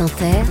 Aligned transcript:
France 0.00 0.12
Inter, 0.12 0.42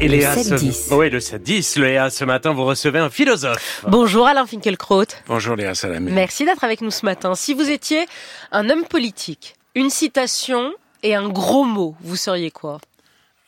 Et 0.00 0.08
Le 0.08 0.16
Léa, 0.16 0.34
7-10. 0.34 0.72
ce... 0.72 0.94
Oui, 0.94 1.10
le 1.10 1.18
7-10. 1.18 1.78
Léa, 1.78 2.08
ce 2.08 2.24
matin, 2.24 2.54
vous 2.54 2.64
recevez 2.64 3.00
un 3.00 3.10
philosophe. 3.10 3.84
Bonjour 3.86 4.26
Alain 4.26 4.46
Finkielkraut. 4.46 5.04
Bonjour 5.26 5.56
Léa 5.56 5.74
Salamé. 5.74 6.10
Merci 6.10 6.46
d'être 6.46 6.64
avec 6.64 6.80
nous 6.80 6.90
ce 6.90 7.04
matin. 7.04 7.34
Si 7.34 7.52
vous 7.52 7.68
étiez 7.68 8.06
un 8.50 8.70
homme 8.70 8.86
politique, 8.86 9.56
une 9.74 9.90
citation 9.90 10.72
et 11.02 11.14
un 11.14 11.28
gros 11.28 11.64
mot, 11.64 11.94
vous 12.00 12.16
seriez 12.16 12.50
quoi? 12.50 12.80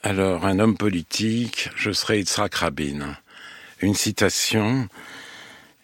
Alors, 0.02 0.44
un 0.44 0.58
homme 0.58 0.76
politique, 0.76 1.70
je 1.74 1.90
serais 1.90 2.18
Yitzhak 2.18 2.54
Rabin. 2.56 3.16
Une 3.80 3.94
citation 3.94 4.88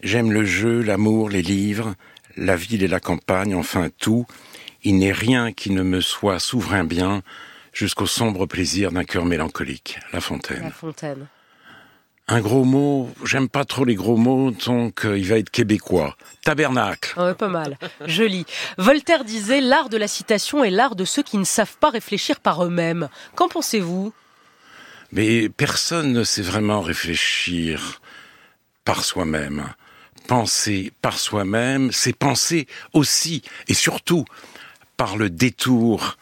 J'aime 0.03 0.33
le 0.33 0.45
jeu, 0.45 0.83
l'amour, 0.83 1.31
les 1.31 1.43
livres, 1.43 1.95
la 2.37 2.57
ville 2.57 2.83
et 2.83 2.89
la 2.89 3.01
campagne, 3.01 3.55
enfin 3.55 3.89
tout. 3.99 4.27
Il 4.85 4.99
n'est 4.99 5.13
rien 5.13 5.53
qui 5.53 5.71
ne 5.71 5.83
me 5.83 6.01
soit 6.01 6.39
souverain 6.39 6.85
bien 6.85 7.23
jusqu'au 7.73 8.07
sombre 8.07 8.47
plaisir 8.47 8.93
d'un 8.93 9.05
cœur 9.05 9.25
mélancolique. 9.25 9.99
La 10.13 10.21
Fontaine. 10.21 10.63
La 10.63 10.71
Fontaine. 10.71 11.27
Un 12.31 12.41
gros 12.41 12.65
mot, 12.65 13.11
j'aime 13.25 13.49
pas 13.49 13.65
trop 13.65 13.87
les 13.87 13.95
gros 13.95 14.19
mots, 14.19 14.51
donc 14.51 15.01
il 15.05 15.27
va 15.27 15.39
être 15.39 15.51
québécois. 15.51 16.15
Tabernacle. 16.45 17.19
Ouais, 17.19 17.35
pas 17.35 17.49
mal. 17.49 17.79
Joli. 18.05 18.45
Voltaire 18.77 19.25
disait 19.25 19.63
l'art 19.63 19.89
de 19.89 19.97
la 19.97 20.09
citation 20.09 20.63
est 20.63 20.71
l'art 20.71 20.95
de 20.95 21.07
ceux 21.07 21.23
qui 21.23 21.39
ne 21.39 21.45
savent 21.45 21.79
pas 21.79 21.89
réfléchir 21.89 22.41
par 22.41 22.63
eux-mêmes. 22.63 23.09
Qu'en 23.35 23.49
pensez-vous? 23.49 24.13
Mais 25.11 25.49
personne 25.49 26.13
ne 26.13 26.23
sait 26.23 26.43
vraiment 26.43 26.83
réfléchir 26.83 28.03
par 28.85 29.05
soi-même. 29.05 29.73
Penser 30.27 30.93
par 31.01 31.19
soi-même, 31.19 31.93
c'est 31.93 32.13
penser 32.13 32.67
aussi 32.93 33.43
et 33.69 33.75
surtout 33.75 34.27
par 34.99 35.17
le 35.17 35.31
détour 35.31 36.19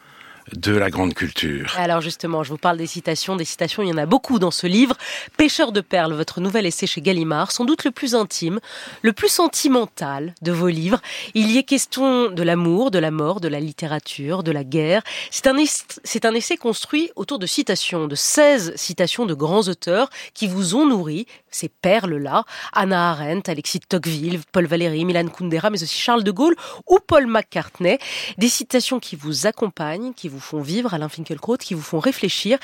de 0.55 0.75
la 0.75 0.89
grande 0.89 1.13
culture. 1.13 1.73
Alors 1.77 2.01
justement, 2.01 2.43
je 2.43 2.51
vous 2.51 2.57
parle 2.57 2.77
des 2.77 2.87
citations. 2.87 3.35
Des 3.35 3.45
citations, 3.45 3.83
il 3.83 3.89
y 3.89 3.91
en 3.91 3.97
a 3.97 4.05
beaucoup 4.05 4.39
dans 4.39 4.51
ce 4.51 4.67
livre. 4.67 4.95
Pêcheur 5.35 5.71
de 5.71 5.81
perles, 5.81 6.13
votre 6.13 6.39
nouvel 6.39 6.65
essai 6.65 6.87
chez 6.87 7.01
Gallimard, 7.01 7.51
sans 7.51 7.65
doute 7.65 7.83
le 7.83 7.91
plus 7.91 8.15
intime, 8.15 8.59
le 9.01 9.13
plus 9.13 9.29
sentimental 9.29 10.33
de 10.41 10.51
vos 10.51 10.67
livres. 10.67 11.01
Il 11.33 11.51
y 11.51 11.57
est 11.57 11.63
question 11.63 12.29
de 12.29 12.43
l'amour, 12.43 12.91
de 12.91 12.99
la 12.99 13.11
mort, 13.11 13.41
de 13.41 13.47
la 13.47 13.59
littérature, 13.59 14.43
de 14.43 14.51
la 14.51 14.63
guerre. 14.63 15.01
C'est 15.31 15.47
un, 15.47 15.57
un 15.57 16.33
essai 16.33 16.57
construit 16.57 17.11
autour 17.15 17.39
de 17.39 17.45
citations, 17.45 18.07
de 18.07 18.15
16 18.15 18.73
citations 18.75 19.25
de 19.25 19.33
grands 19.33 19.67
auteurs 19.67 20.09
qui 20.33 20.47
vous 20.47 20.75
ont 20.75 20.85
nourri, 20.85 21.25
ces 21.51 21.69
perles-là. 21.69 22.45
Anna 22.73 23.11
Arendt, 23.11 23.51
Alexis 23.51 23.79
de 23.79 23.85
Tocqueville, 23.85 24.39
Paul 24.51 24.65
Valéry, 24.65 25.03
Milan 25.03 25.27
Kundera, 25.27 25.69
mais 25.69 25.81
aussi 25.83 25.97
Charles 25.97 26.23
de 26.23 26.31
Gaulle 26.31 26.55
ou 26.87 26.99
Paul 27.05 27.27
McCartney. 27.27 27.97
Des 28.37 28.49
citations 28.49 28.99
qui 28.99 29.15
vous 29.15 29.45
accompagnent, 29.47 30.13
qui 30.13 30.29
vous 30.29 30.36
font 30.39 30.61
vivre, 30.61 30.93
Alain 30.93 31.09
Finkielkraut, 31.09 31.57
qui 31.57 31.73
vous 31.73 31.81
font 31.81 31.99
réfléchir. 31.99 32.57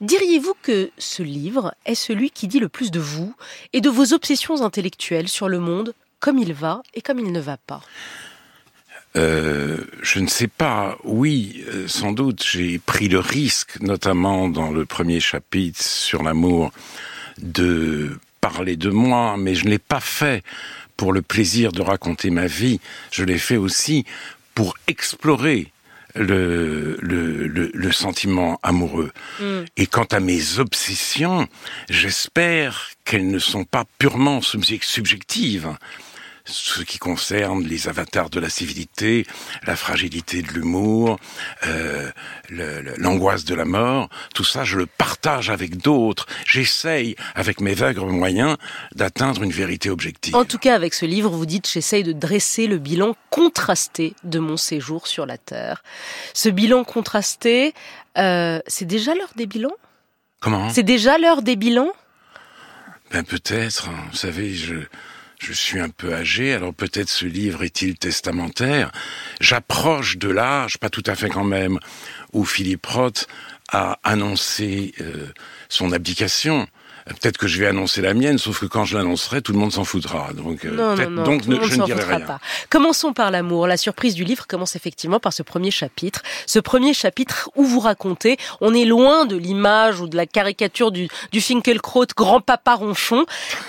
Diriez-vous 0.00 0.54
que 0.62 0.90
ce 0.98 1.22
livre 1.22 1.74
est 1.84 1.94
celui 1.94 2.30
qui 2.30 2.48
dit 2.48 2.60
le 2.60 2.68
plus 2.68 2.90
de 2.90 3.00
vous 3.00 3.34
et 3.72 3.80
de 3.80 3.88
vos 3.88 4.12
obsessions 4.12 4.62
intellectuelles 4.62 5.28
sur 5.28 5.48
le 5.48 5.58
monde 5.58 5.94
comme 6.20 6.38
il 6.38 6.52
va 6.52 6.82
et 6.94 7.00
comme 7.00 7.18
il 7.18 7.32
ne 7.32 7.40
va 7.40 7.56
pas? 7.56 7.80
Euh, 9.16 9.78
je 10.02 10.20
ne 10.20 10.26
sais 10.26 10.48
pas. 10.48 10.98
Oui, 11.04 11.64
euh, 11.68 11.88
sans 11.88 12.12
doute, 12.12 12.44
j'ai 12.44 12.78
pris 12.78 13.08
le 13.08 13.18
risque, 13.18 13.80
notamment 13.80 14.48
dans 14.48 14.70
le 14.70 14.84
premier 14.84 15.20
chapitre 15.20 15.82
sur 15.82 16.22
l'amour, 16.22 16.72
de 17.38 18.18
parler 18.40 18.76
de 18.76 18.90
moi, 18.90 19.36
mais 19.38 19.54
je 19.54 19.64
ne 19.64 19.70
l'ai 19.70 19.78
pas 19.78 20.00
fait 20.00 20.44
pour 20.96 21.12
le 21.12 21.22
plaisir 21.22 21.72
de 21.72 21.82
raconter 21.82 22.30
ma 22.30 22.46
vie. 22.46 22.80
Je 23.10 23.24
l'ai 23.24 23.38
fait 23.38 23.56
aussi 23.56 24.04
pour 24.54 24.76
explorer 24.88 25.72
le, 26.18 26.98
le, 27.00 27.46
le, 27.46 27.70
le 27.72 27.92
sentiment 27.92 28.58
amoureux. 28.62 29.12
Et 29.76 29.86
quant 29.86 30.04
à 30.10 30.20
mes 30.20 30.58
obsessions, 30.58 31.46
j'espère 31.88 32.90
qu'elles 33.04 33.30
ne 33.30 33.38
sont 33.38 33.64
pas 33.64 33.84
purement 33.98 34.40
subje- 34.40 34.82
subjectives 34.82 35.70
ce 36.48 36.82
qui 36.82 36.98
concerne 36.98 37.62
les 37.64 37.88
avatars 37.88 38.30
de 38.30 38.40
la 38.40 38.48
civilité, 38.48 39.26
la 39.66 39.76
fragilité 39.76 40.42
de 40.42 40.48
l'humour, 40.48 41.18
euh, 41.66 42.10
l'angoisse 42.50 43.44
de 43.44 43.54
la 43.54 43.64
mort, 43.64 44.08
tout 44.34 44.44
ça, 44.44 44.64
je 44.64 44.76
le 44.76 44.86
partage 44.86 45.50
avec 45.50 45.76
d'autres. 45.78 46.26
J'essaye, 46.46 47.16
avec 47.34 47.60
mes 47.60 47.74
vagues 47.74 47.98
moyens, 47.98 48.56
d'atteindre 48.94 49.42
une 49.42 49.52
vérité 49.52 49.90
objective. 49.90 50.34
En 50.34 50.44
tout 50.44 50.58
cas, 50.58 50.74
avec 50.74 50.94
ce 50.94 51.06
livre, 51.06 51.30
vous 51.30 51.46
dites 51.46 51.68
j'essaye 51.68 52.02
de 52.02 52.12
dresser 52.12 52.66
le 52.66 52.78
bilan 52.78 53.14
contrasté 53.30 54.14
de 54.24 54.38
mon 54.38 54.56
séjour 54.56 55.06
sur 55.06 55.26
la 55.26 55.38
Terre. 55.38 55.82
Ce 56.34 56.48
bilan 56.48 56.84
contrasté, 56.84 57.74
euh, 58.16 58.60
c'est 58.66 58.86
déjà 58.86 59.14
l'heure 59.14 59.32
des 59.36 59.46
bilans? 59.46 59.76
Comment? 60.40 60.70
C'est 60.70 60.82
déjà 60.82 61.18
l'heure 61.18 61.42
des 61.42 61.56
bilans? 61.56 61.92
Ben 63.10 63.24
peut-être, 63.24 63.88
hein. 63.88 64.04
vous 64.10 64.16
savez, 64.16 64.54
je, 64.54 64.74
je 65.38 65.52
suis 65.52 65.80
un 65.80 65.88
peu 65.88 66.14
âgé, 66.14 66.52
alors 66.52 66.74
peut-être 66.74 67.08
ce 67.08 67.26
livre 67.26 67.62
est-il 67.62 67.96
testamentaire. 67.96 68.92
J'approche 69.40 70.18
de 70.18 70.28
l'âge, 70.28 70.78
pas 70.78 70.90
tout 70.90 71.04
à 71.06 71.14
fait 71.14 71.28
quand 71.28 71.44
même, 71.44 71.78
où 72.32 72.44
Philippe 72.44 72.86
Roth 72.86 73.26
a 73.70 73.98
annoncé 74.02 74.94
euh, 75.00 75.28
son 75.68 75.92
abdication. 75.92 76.66
Peut-être 77.08 77.38
que 77.38 77.46
je 77.46 77.58
vais 77.58 77.66
annoncer 77.66 78.00
la 78.02 78.14
mienne, 78.14 78.38
sauf 78.38 78.60
que 78.60 78.66
quand 78.66 78.84
je 78.84 78.96
l'annoncerai, 78.96 79.42
tout 79.42 79.52
le 79.52 79.58
monde 79.58 79.72
s'en 79.72 79.84
foutra. 79.84 80.32
Donc, 80.34 80.64
euh, 80.64 80.70
Non, 80.70 80.94
non, 80.94 81.10
non, 81.10 81.22
donc 81.24 81.42
tout 81.42 81.50
ne- 81.50 81.56
monde 81.56 81.64
je 81.68 81.76
ne 81.76 81.84
dirai 81.84 82.04
rien. 82.16 82.20
pas. 82.20 82.38
Commençons 82.70 83.12
par 83.12 83.30
l'amour. 83.30 83.66
La 83.66 83.76
surprise 83.76 84.14
du 84.14 84.24
livre 84.24 84.46
commence 84.46 84.76
effectivement 84.76 85.18
par 85.20 85.32
ce 85.32 85.42
premier 85.42 85.70
chapitre. 85.70 86.22
Ce 86.46 86.58
premier 86.58 86.94
chapitre 86.94 87.50
où 87.56 87.64
vous 87.64 87.80
racontez, 87.80 88.36
on 88.60 88.74
est 88.74 88.84
loin 88.84 89.24
de 89.26 89.36
l'image 89.36 90.00
ou 90.00 90.06
de 90.08 90.16
la 90.16 90.26
caricature 90.26 90.90
du, 90.92 91.08
du 91.32 91.40
Finkelkraut 91.40 92.06
grand-papa 92.16 92.74
ronchon, 92.74 93.24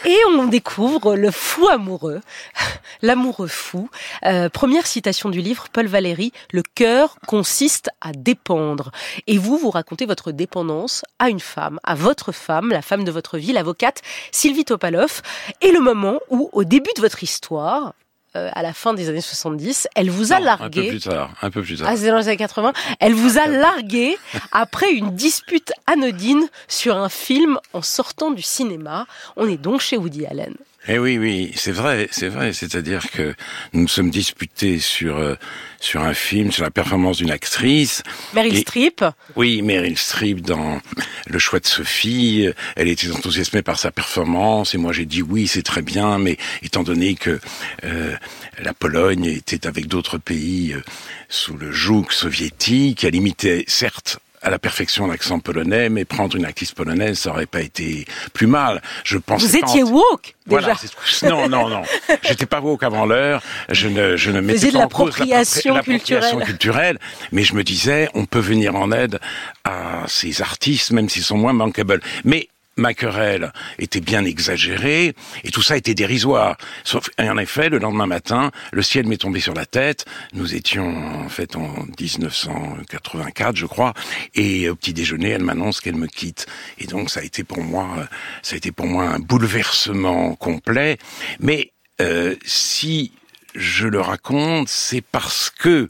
et 0.05 0.17
on 0.35 0.45
découvre 0.45 1.15
le 1.15 1.31
fou 1.31 1.67
amoureux, 1.69 2.21
l'amoureux 3.01 3.47
fou. 3.47 3.89
Euh, 4.25 4.49
première 4.49 4.87
citation 4.87 5.29
du 5.29 5.41
livre, 5.41 5.67
Paul 5.71 5.87
Valéry, 5.87 6.31
le 6.51 6.63
cœur 6.75 7.15
consiste 7.27 7.89
à 8.01 8.11
dépendre. 8.11 8.91
Et 9.27 9.37
vous, 9.37 9.57
vous 9.57 9.69
racontez 9.69 10.05
votre 10.05 10.31
dépendance 10.31 11.03
à 11.19 11.29
une 11.29 11.39
femme, 11.39 11.79
à 11.83 11.95
votre 11.95 12.31
femme, 12.31 12.69
la 12.69 12.81
femme 12.81 13.03
de 13.03 13.11
votre 13.11 13.28
vie, 13.37 13.53
l'avocate 13.53 14.01
Sylvie 14.31 14.65
Topalov, 14.65 15.21
et 15.61 15.71
le 15.71 15.79
moment 15.79 16.19
où, 16.29 16.49
au 16.53 16.63
début 16.63 16.91
de 16.95 17.01
votre 17.01 17.23
histoire, 17.23 17.93
euh, 18.35 18.49
à 18.53 18.61
la 18.61 18.73
fin 18.73 18.93
des 18.93 19.09
années 19.09 19.21
70, 19.21 19.87
elle 19.95 20.11
vous 20.11 20.33
a 20.33 20.39
Non, 20.39 20.47
Un 20.49 20.57
peu 20.57 20.61
largué. 20.61 20.89
plus 20.89 20.99
tard, 20.99 21.31
un 21.41 21.49
peu 21.49 21.61
plus 21.63 21.77
tard. 21.77 21.87
Ah, 21.89 21.97
c'est 21.97 22.07
dans 22.09 22.17
les 22.19 22.27
années 22.27 22.37
80. 22.37 22.73
Elle 22.99 23.15
vous 23.15 23.39
a 23.39 23.47
largué 23.47 24.17
après 24.51 24.91
une 24.91 25.15
dispute 25.15 25.71
anodine 25.87 26.47
sur 26.67 26.95
un 26.95 27.09
film 27.09 27.59
en 27.73 27.81
sortant 27.81 28.29
du 28.29 28.43
cinéma. 28.43 29.07
On 29.35 29.47
est 29.49 29.57
donc 29.57 29.81
chez 29.81 29.97
Woody 29.97 30.27
Allen. 30.27 30.55
Eh 30.87 30.97
oui, 30.97 31.17
oui, 31.17 31.51
c'est 31.55 31.71
vrai, 31.73 32.07
c'est 32.09 32.29
vrai. 32.29 32.53
C'est-à-dire 32.53 33.11
que 33.11 33.35
nous 33.73 33.81
nous 33.81 33.87
sommes 33.87 34.09
disputés 34.09 34.79
sur 34.79 35.17
euh, 35.17 35.35
sur 35.79 36.01
un 36.01 36.13
film, 36.13 36.51
sur 36.51 36.63
la 36.63 36.71
performance 36.71 37.17
d'une 37.17 37.31
actrice. 37.31 38.01
Meryl 38.33 38.55
Et- 38.55 38.61
Streep, 38.61 39.03
Oui, 39.35 39.61
Meryl 39.61 39.97
Streep 39.97 40.41
dans 40.41 40.81
Le 41.27 41.37
choix 41.37 41.59
de 41.59 41.67
Sophie, 41.67 42.47
elle 42.75 42.87
était 42.87 43.11
enthousiasmée 43.11 43.61
par 43.61 43.77
sa 43.77 43.91
performance 43.91 44.73
et 44.73 44.77
moi 44.77 44.93
j'ai 44.93 45.05
dit 45.05 45.21
oui, 45.21 45.47
c'est 45.47 45.63
très 45.63 45.81
bien, 45.81 46.17
mais 46.17 46.37
étant 46.63 46.83
donné 46.83 47.15
que 47.15 47.39
euh, 47.83 48.15
la 48.59 48.73
Pologne 48.73 49.25
était 49.25 49.67
avec 49.67 49.87
d'autres 49.87 50.17
pays 50.17 50.73
euh, 50.73 50.81
sous 51.27 51.55
le 51.57 51.71
joug 51.71 52.07
soviétique, 52.09 53.03
elle 53.03 53.15
imitait 53.15 53.63
certes 53.67 54.19
à 54.41 54.49
la 54.49 54.59
perfection 54.59 55.07
l'accent 55.07 55.39
polonais, 55.39 55.89
mais 55.89 56.05
prendre 56.05 56.35
une 56.35 56.45
actrice 56.45 56.71
polonaise, 56.71 57.19
ça 57.19 57.31
aurait 57.31 57.45
pas 57.45 57.61
été 57.61 58.05
plus 58.33 58.47
mal. 58.47 58.81
Je 59.03 59.17
pense. 59.17 59.41
vous 59.43 59.57
étiez 59.57 59.83
woke 59.83 60.35
déjà. 60.47 60.73
Voilà, 61.21 61.35
non, 61.35 61.49
non, 61.49 61.69
non. 61.69 61.81
J'étais 62.23 62.45
pas 62.45 62.61
woke 62.61 62.83
avant 62.83 63.05
l'heure. 63.05 63.41
Je 63.69 63.87
ne, 63.87 64.15
je 64.15 64.31
ne 64.31 64.39
mettais 64.41 64.71
pas 64.71 64.79
en 64.79 64.87
cause 64.87 65.17
l'appropriation 65.19 65.73
l'appropri- 65.75 65.75
l'appropriation 65.75 66.37
culturelle. 66.39 66.45
culturelle, 66.45 66.99
mais 67.31 67.43
je 67.43 67.53
me 67.53 67.63
disais, 67.63 68.09
on 68.13 68.25
peut 68.25 68.39
venir 68.39 68.75
en 68.75 68.91
aide 68.91 69.19
à 69.63 70.03
ces 70.07 70.41
artistes, 70.41 70.91
même 70.91 71.09
s'ils 71.09 71.23
sont 71.23 71.37
moins 71.37 71.53
bankable. 71.53 72.01
Mais 72.23 72.47
ma 72.79 72.93
querelle 72.93 73.51
était 73.77 73.99
bien 74.01 74.25
exagérée 74.25 75.13
et 75.43 75.51
tout 75.51 75.61
ça 75.61 75.77
était 75.77 75.93
dérisoire. 75.93 76.57
Sauf, 76.83 77.09
en 77.19 77.37
effet, 77.37 77.69
le 77.69 77.77
lendemain 77.77 78.07
matin, 78.07 78.51
le 78.71 78.81
ciel 78.81 79.05
m'est 79.07 79.17
tombé 79.17 79.39
sur 79.39 79.53
la 79.53 79.65
tête. 79.65 80.05
Nous 80.33 80.55
étions 80.55 80.89
en 81.25 81.29
fait 81.29 81.55
en 81.55 81.67
1984, 81.99 83.55
je 83.55 83.65
crois, 83.65 83.93
et 84.35 84.69
au 84.69 84.75
petit 84.75 84.93
déjeuner, 84.93 85.29
elle 85.29 85.43
m'annonce 85.43 85.81
qu'elle 85.81 85.95
me 85.95 86.07
quitte. 86.07 86.47
Et 86.77 86.87
donc, 86.87 87.09
ça 87.09 87.19
a 87.19 87.23
été 87.23 87.43
pour 87.43 87.61
moi, 87.61 87.87
euh, 87.97 88.03
ça 88.41 88.55
a 88.55 88.57
été 88.57 88.71
pour 88.71 88.87
moi 88.87 89.05
un 89.05 89.19
bouleversement 89.19 90.35
complet. 90.35 90.97
Mais 91.39 91.71
euh, 92.01 92.35
si 92.45 93.11
je 93.55 93.87
le 93.87 94.01
raconte, 94.01 94.69
c'est 94.69 95.01
parce 95.01 95.49
que 95.49 95.89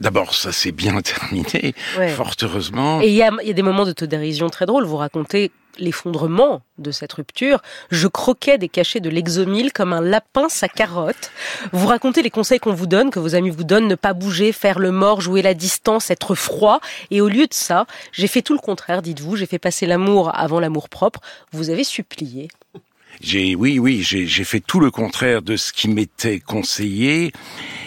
D'abord, 0.00 0.34
ça 0.34 0.50
s'est 0.50 0.72
bien 0.72 0.98
terminé, 1.02 1.74
Ouais. 1.98 2.08
fort 2.08 2.34
heureusement. 2.42 3.02
Et 3.02 3.08
il 3.08 3.12
y 3.12 3.16
y 3.18 3.22
a 3.22 3.30
des 3.52 3.62
moments 3.62 3.84
d'autodérision 3.84 4.48
très 4.48 4.64
drôles. 4.64 4.86
Vous 4.86 4.96
racontez 4.96 5.50
l'effondrement 5.78 6.62
de 6.78 6.90
cette 6.90 7.12
rupture, 7.12 7.60
je 7.90 8.08
croquais 8.08 8.58
des 8.58 8.68
cachets 8.68 9.00
de 9.00 9.10
l'exomile 9.10 9.72
comme 9.72 9.92
un 9.92 10.00
lapin 10.00 10.48
sa 10.48 10.68
carotte. 10.68 11.30
Vous 11.72 11.86
racontez 11.86 12.22
les 12.22 12.30
conseils 12.30 12.58
qu'on 12.58 12.74
vous 12.74 12.86
donne, 12.86 13.10
que 13.10 13.18
vos 13.18 13.34
amis 13.34 13.50
vous 13.50 13.64
donnent, 13.64 13.88
ne 13.88 13.94
pas 13.94 14.12
bouger, 14.12 14.52
faire 14.52 14.78
le 14.78 14.90
mort, 14.90 15.20
jouer 15.20 15.42
la 15.42 15.54
distance, 15.54 16.10
être 16.10 16.34
froid. 16.34 16.80
Et 17.10 17.20
au 17.20 17.28
lieu 17.28 17.46
de 17.46 17.54
ça, 17.54 17.86
j'ai 18.12 18.26
fait 18.26 18.42
tout 18.42 18.54
le 18.54 18.60
contraire, 18.60 19.02
dites-vous. 19.02 19.36
J'ai 19.36 19.46
fait 19.46 19.58
passer 19.58 19.86
l'amour 19.86 20.30
avant 20.34 20.60
l'amour 20.60 20.88
propre. 20.88 21.20
Vous 21.52 21.70
avez 21.70 21.84
supplié. 21.84 22.48
J'ai, 23.20 23.54
oui, 23.54 23.78
oui, 23.78 24.02
j'ai 24.02 24.44
fait 24.44 24.60
tout 24.60 24.80
le 24.80 24.90
contraire 24.90 25.42
de 25.42 25.56
ce 25.56 25.72
qui 25.72 25.88
m'était 25.88 26.40
conseillé. 26.40 27.32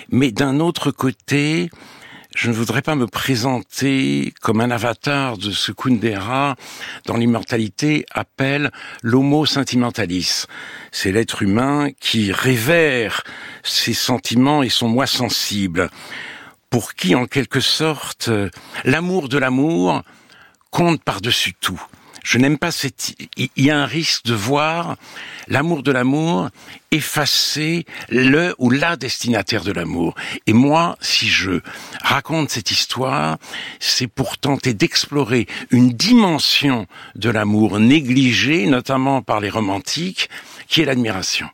Mais 0.09 0.31
d'un 0.31 0.59
autre 0.59 0.91
côté, 0.91 1.69
je 2.35 2.49
ne 2.49 2.53
voudrais 2.53 2.81
pas 2.81 2.95
me 2.95 3.07
présenter 3.07 4.33
comme 4.41 4.61
un 4.61 4.71
avatar 4.71 5.37
de 5.37 5.51
ce 5.51 5.71
Kundera 5.71 6.55
dans 7.05 7.17
l'immortalité 7.17 8.05
appelle 8.11 8.71
l'homo 9.01 9.45
sentimentalis. 9.45 10.45
C'est 10.91 11.11
l'être 11.11 11.43
humain 11.43 11.89
qui 11.99 12.31
révère 12.31 13.23
ses 13.63 13.93
sentiments 13.93 14.63
et 14.63 14.69
son 14.69 14.87
moi 14.87 15.05
sensible, 15.05 15.89
pour 16.69 16.95
qui, 16.95 17.13
en 17.13 17.27
quelque 17.27 17.59
sorte, 17.59 18.31
l'amour 18.83 19.29
de 19.29 19.37
l'amour 19.37 20.01
compte 20.71 21.03
par-dessus 21.03 21.53
tout. 21.53 21.81
Je 22.23 22.37
n'aime 22.37 22.57
pas 22.57 22.71
cette... 22.71 23.15
Il 23.37 23.49
y 23.57 23.69
a 23.69 23.77
un 23.77 23.85
risque 23.85 24.25
de 24.25 24.33
voir 24.33 24.95
l'amour 25.47 25.83
de 25.83 25.91
l'amour 25.91 26.49
effacer 26.91 27.85
le 28.09 28.55
ou 28.59 28.69
la 28.69 28.95
destinataire 28.95 29.63
de 29.63 29.71
l'amour. 29.71 30.15
Et 30.47 30.53
moi, 30.53 30.97
si 31.01 31.27
je 31.27 31.59
raconte 32.01 32.49
cette 32.49 32.71
histoire, 32.71 33.37
c'est 33.79 34.07
pour 34.07 34.37
tenter 34.37 34.73
d'explorer 34.73 35.47
une 35.69 35.91
dimension 35.91 36.87
de 37.15 37.29
l'amour 37.29 37.79
négligée, 37.79 38.67
notamment 38.67 39.21
par 39.21 39.39
les 39.39 39.49
romantiques, 39.49 40.29
qui 40.67 40.81
est 40.81 40.85
l'admiration. 40.85 41.49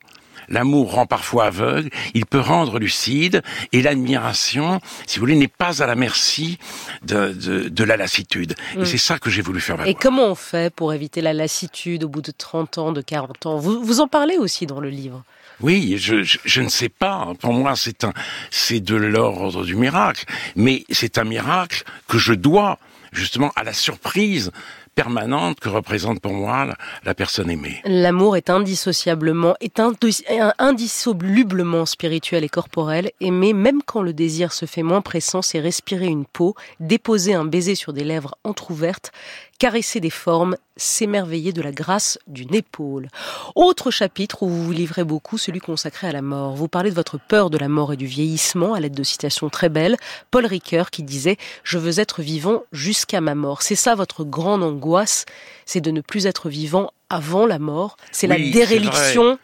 L'amour 0.49 0.93
rend 0.93 1.05
parfois 1.05 1.45
aveugle, 1.45 1.89
il 2.13 2.25
peut 2.25 2.39
rendre 2.39 2.79
lucide, 2.79 3.41
et 3.71 3.81
l'admiration, 3.81 4.81
si 5.05 5.17
vous 5.17 5.21
voulez, 5.21 5.35
n'est 5.35 5.47
pas 5.47 5.81
à 5.81 5.87
la 5.87 5.95
merci 5.95 6.57
de, 7.03 7.31
de, 7.33 7.69
de 7.69 7.83
la 7.83 7.97
lassitude. 7.97 8.55
Et 8.75 8.79
mm. 8.79 8.85
c'est 8.85 8.97
ça 8.97 9.19
que 9.19 9.29
j'ai 9.29 9.41
voulu 9.41 9.61
faire 9.61 9.85
Et 9.85 9.93
comment 9.93 10.25
on 10.25 10.35
fait 10.35 10.73
pour 10.73 10.93
éviter 10.93 11.21
la 11.21 11.33
lassitude 11.33 12.03
au 12.03 12.09
bout 12.09 12.21
de 12.21 12.31
30 12.31 12.77
ans, 12.77 12.91
de 12.91 13.01
40 13.01 13.45
ans? 13.45 13.57
Vous, 13.57 13.83
vous 13.83 14.01
en 14.01 14.07
parlez 14.07 14.37
aussi 14.37 14.65
dans 14.65 14.79
le 14.79 14.89
livre. 14.89 15.23
Oui, 15.61 15.97
je, 15.97 16.23
je, 16.23 16.37
je, 16.45 16.61
ne 16.61 16.69
sais 16.69 16.89
pas. 16.89 17.33
Pour 17.39 17.53
moi, 17.53 17.75
c'est 17.75 18.03
un, 18.03 18.13
c'est 18.49 18.79
de 18.79 18.95
l'ordre 18.95 19.65
du 19.65 19.75
miracle. 19.75 20.25
Mais 20.55 20.85
c'est 20.89 21.17
un 21.17 21.25
miracle 21.25 21.83
que 22.07 22.17
je 22.17 22.33
dois 22.33 22.79
justement 23.11 23.51
à 23.55 23.63
la 23.63 23.73
surprise 23.73 24.51
permanente 24.95 25.59
que 25.59 25.69
représente 25.69 26.19
pour 26.19 26.33
moi 26.33 26.67
la, 27.03 27.13
personne 27.13 27.49
aimée. 27.49 27.81
L'amour 27.85 28.37
est 28.37 28.49
indissociablement, 28.49 29.55
est 29.59 29.79
indissolublement 29.79 31.85
spirituel 31.85 32.43
et 32.43 32.49
corporel. 32.49 33.11
Aimer, 33.19 33.53
même 33.53 33.81
quand 33.83 34.01
le 34.01 34.13
désir 34.13 34.53
se 34.53 34.65
fait 34.65 34.83
moins 34.83 35.01
pressant, 35.01 35.41
c'est 35.41 35.59
respirer 35.59 36.07
une 36.07 36.25
peau, 36.25 36.55
déposer 36.79 37.33
un 37.33 37.45
baiser 37.45 37.75
sur 37.75 37.93
des 37.93 38.03
lèvres 38.03 38.35
entrouvertes, 38.43 39.11
caresser 39.59 39.99
des 39.99 40.09
formes, 40.09 40.55
s'émerveiller 40.77 41.51
de 41.51 41.61
la 41.61 41.71
grâce 41.71 42.17
d'une 42.27 42.55
épaule. 42.55 43.09
Autre 43.55 43.91
chapitre 43.91 44.43
où 44.43 44.49
vous 44.49 44.63
vous 44.63 44.71
livrez 44.71 45.03
beaucoup, 45.03 45.37
celui 45.37 45.59
consacré 45.59 46.07
à 46.07 46.11
la 46.13 46.21
mort. 46.21 46.55
Vous 46.55 46.69
parlez 46.69 46.89
de 46.89 46.95
votre 46.95 47.19
peur 47.19 47.49
de 47.49 47.57
la 47.57 47.67
mort 47.67 47.93
et 47.93 47.97
du 47.97 48.05
vieillissement 48.07 48.73
à 48.73 48.79
l'aide 48.79 48.95
de 48.95 49.03
citations 49.03 49.49
très 49.49 49.69
belles. 49.69 49.97
Paul 50.31 50.45
Ricoeur 50.45 50.89
qui 50.89 51.03
disait 51.03 51.37
«Je 51.63 51.77
veux 51.77 51.99
être 51.99 52.21
vivant 52.21 52.63
jusqu'à 52.71 53.19
ma 53.19 53.35
mort». 53.35 53.61
C'est 53.63 53.75
ça 53.75 53.95
votre 53.95 54.23
grande 54.23 54.63
angoisse, 54.63 55.25
c'est 55.65 55.81
de 55.81 55.91
ne 55.91 56.01
plus 56.01 56.25
être 56.25 56.49
vivant 56.49 56.91
avant 57.09 57.45
la 57.45 57.59
mort. 57.59 57.97
C'est 58.11 58.27
la 58.27 58.39
déréliction. 58.39 59.37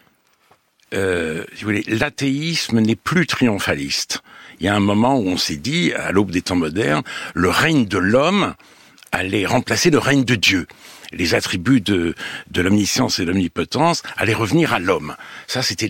Euh, 0.94 1.44
l'athéisme 1.88 2.80
n'est 2.80 2.96
plus 2.96 3.28
triomphaliste. 3.28 4.22
Il 4.60 4.66
y 4.66 4.70
a 4.70 4.76
un 4.76 4.80
moment 4.80 5.18
où 5.18 5.28
on 5.28 5.38
s'est 5.38 5.58
dit, 5.58 5.92
à 5.92 6.14
l'aube 6.14 6.32
des 6.32 6.42
temps 6.42 6.56
modernes, 6.56 7.04
le 7.34 7.50
règne 7.50 7.86
de 7.86 7.98
l'homme, 7.98 8.54
allait 9.16 9.46
remplacer 9.46 9.90
le 9.90 9.98
règne 9.98 10.24
de 10.24 10.36
Dieu. 10.36 10.68
Les 11.12 11.34
attributs 11.34 11.82
de, 11.82 12.16
de 12.50 12.62
l'omniscience 12.62 13.20
et 13.20 13.26
l'omnipotence 13.26 14.04
allaient 14.18 14.34
revenir 14.34 14.74
à 14.74 14.80
l'homme. 14.80 15.16
Ça, 15.48 15.62
c'était 15.62 15.88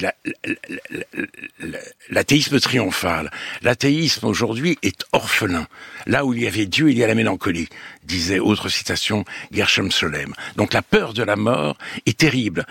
l'athéisme 2.10 2.60
triomphal. 2.60 3.32
L'athéisme 3.62 4.28
aujourd'hui 4.28 4.78
est 4.84 5.06
orphelin. 5.14 5.68
Là 6.06 6.26
où 6.26 6.34
il 6.34 6.44
y 6.44 6.48
avait 6.48 6.66
Dieu, 6.66 6.92
il 6.92 6.98
y 6.98 7.04
a 7.04 7.08
la 7.08 7.16
mélancolie, 7.16 7.70
disait 8.04 8.40
autre 8.40 8.70
citation 8.70 9.26
Gershom 9.52 9.90
Solem. 9.90 10.34
Donc 10.58 10.74
la 10.74 10.82
peur 10.82 11.14
de 11.14 11.24
la 11.24 11.38
mort 11.38 11.78
est 12.06 12.18
terrible 12.18 12.66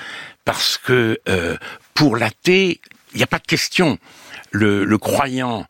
parce 0.44 0.78
que 0.78 1.18
euh, 1.28 1.56
pour 1.94 2.16
l'athée, 2.16 2.80
il 3.14 3.16
n'y 3.16 3.24
a 3.24 3.28
pas 3.28 3.38
de 3.38 3.46
question. 3.46 3.98
Le, 4.52 4.84
le 4.84 4.98
croyant 4.98 5.66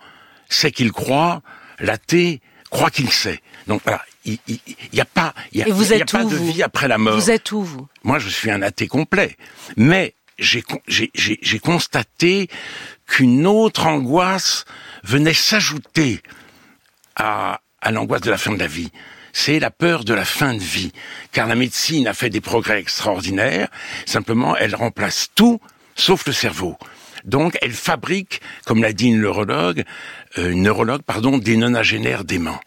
sait 0.51 0.73
qu'il 0.73 0.93
croit, 0.93 1.41
l'athée 1.79 2.41
croit 2.71 2.91
qu'il 2.91 3.11
sait. 3.11 3.41
Donc 3.69 3.81
voilà, 3.85 4.05
il 4.25 4.39
n'y 4.93 5.01
a 5.01 5.05
pas, 5.05 5.35
il 5.53 5.59
y 5.59 5.63
a, 5.63 5.69
y 5.69 6.03
a 6.03 6.05
pas 6.05 6.25
de 6.25 6.37
vie 6.37 6.63
après 6.63 6.89
la 6.89 6.99
mort. 6.99 7.15
Vous 7.19 7.31
êtes 7.31 7.53
où 7.53 7.63
vous? 7.63 7.87
Moi, 8.03 8.19
je 8.19 8.29
suis 8.29 8.51
un 8.51 8.63
athée 8.63 8.89
complet, 8.89 9.37
mais 9.77 10.15
j'ai 10.39 10.63
constaté 11.61 12.49
qu'une 13.07 13.47
autre 13.47 13.87
angoisse 13.87 14.65
venait 15.03 15.35
s'ajouter 15.35 16.23
à, 17.17 17.61
à 17.81 17.91
l'angoisse 17.91 18.23
de 18.23 18.31
la 18.31 18.39
fin 18.39 18.53
de 18.53 18.59
la 18.59 18.67
vie. 18.67 18.91
C'est 19.33 19.59
la 19.59 19.71
peur 19.71 20.05
de 20.05 20.15
la 20.15 20.25
fin 20.25 20.55
de 20.55 20.63
vie, 20.63 20.93
car 21.33 21.49
la 21.49 21.57
médecine 21.57 22.07
a 22.07 22.15
fait 22.15 22.31
des 22.31 22.41
progrès 22.41 22.79
extraordinaires. 22.79 23.69
Simplement, 24.07 24.57
elle 24.57 24.77
remplace 24.77 25.29
tout, 25.35 25.61
sauf 25.97 26.25
le 26.27 26.33
cerveau. 26.33 26.79
Donc, 27.25 27.59
elle 27.61 27.73
fabrique, 27.73 28.41
comme 28.65 28.81
l'a 28.81 28.93
dit 28.93 29.09
une 29.09 29.21
neurologue, 29.21 29.83
euh, 30.39 30.51
une 30.51 30.63
neurologue, 30.63 31.03
pardon, 31.03 31.39
des 31.39 31.57
nonagénaires 31.57 32.23
déments. 32.25 32.61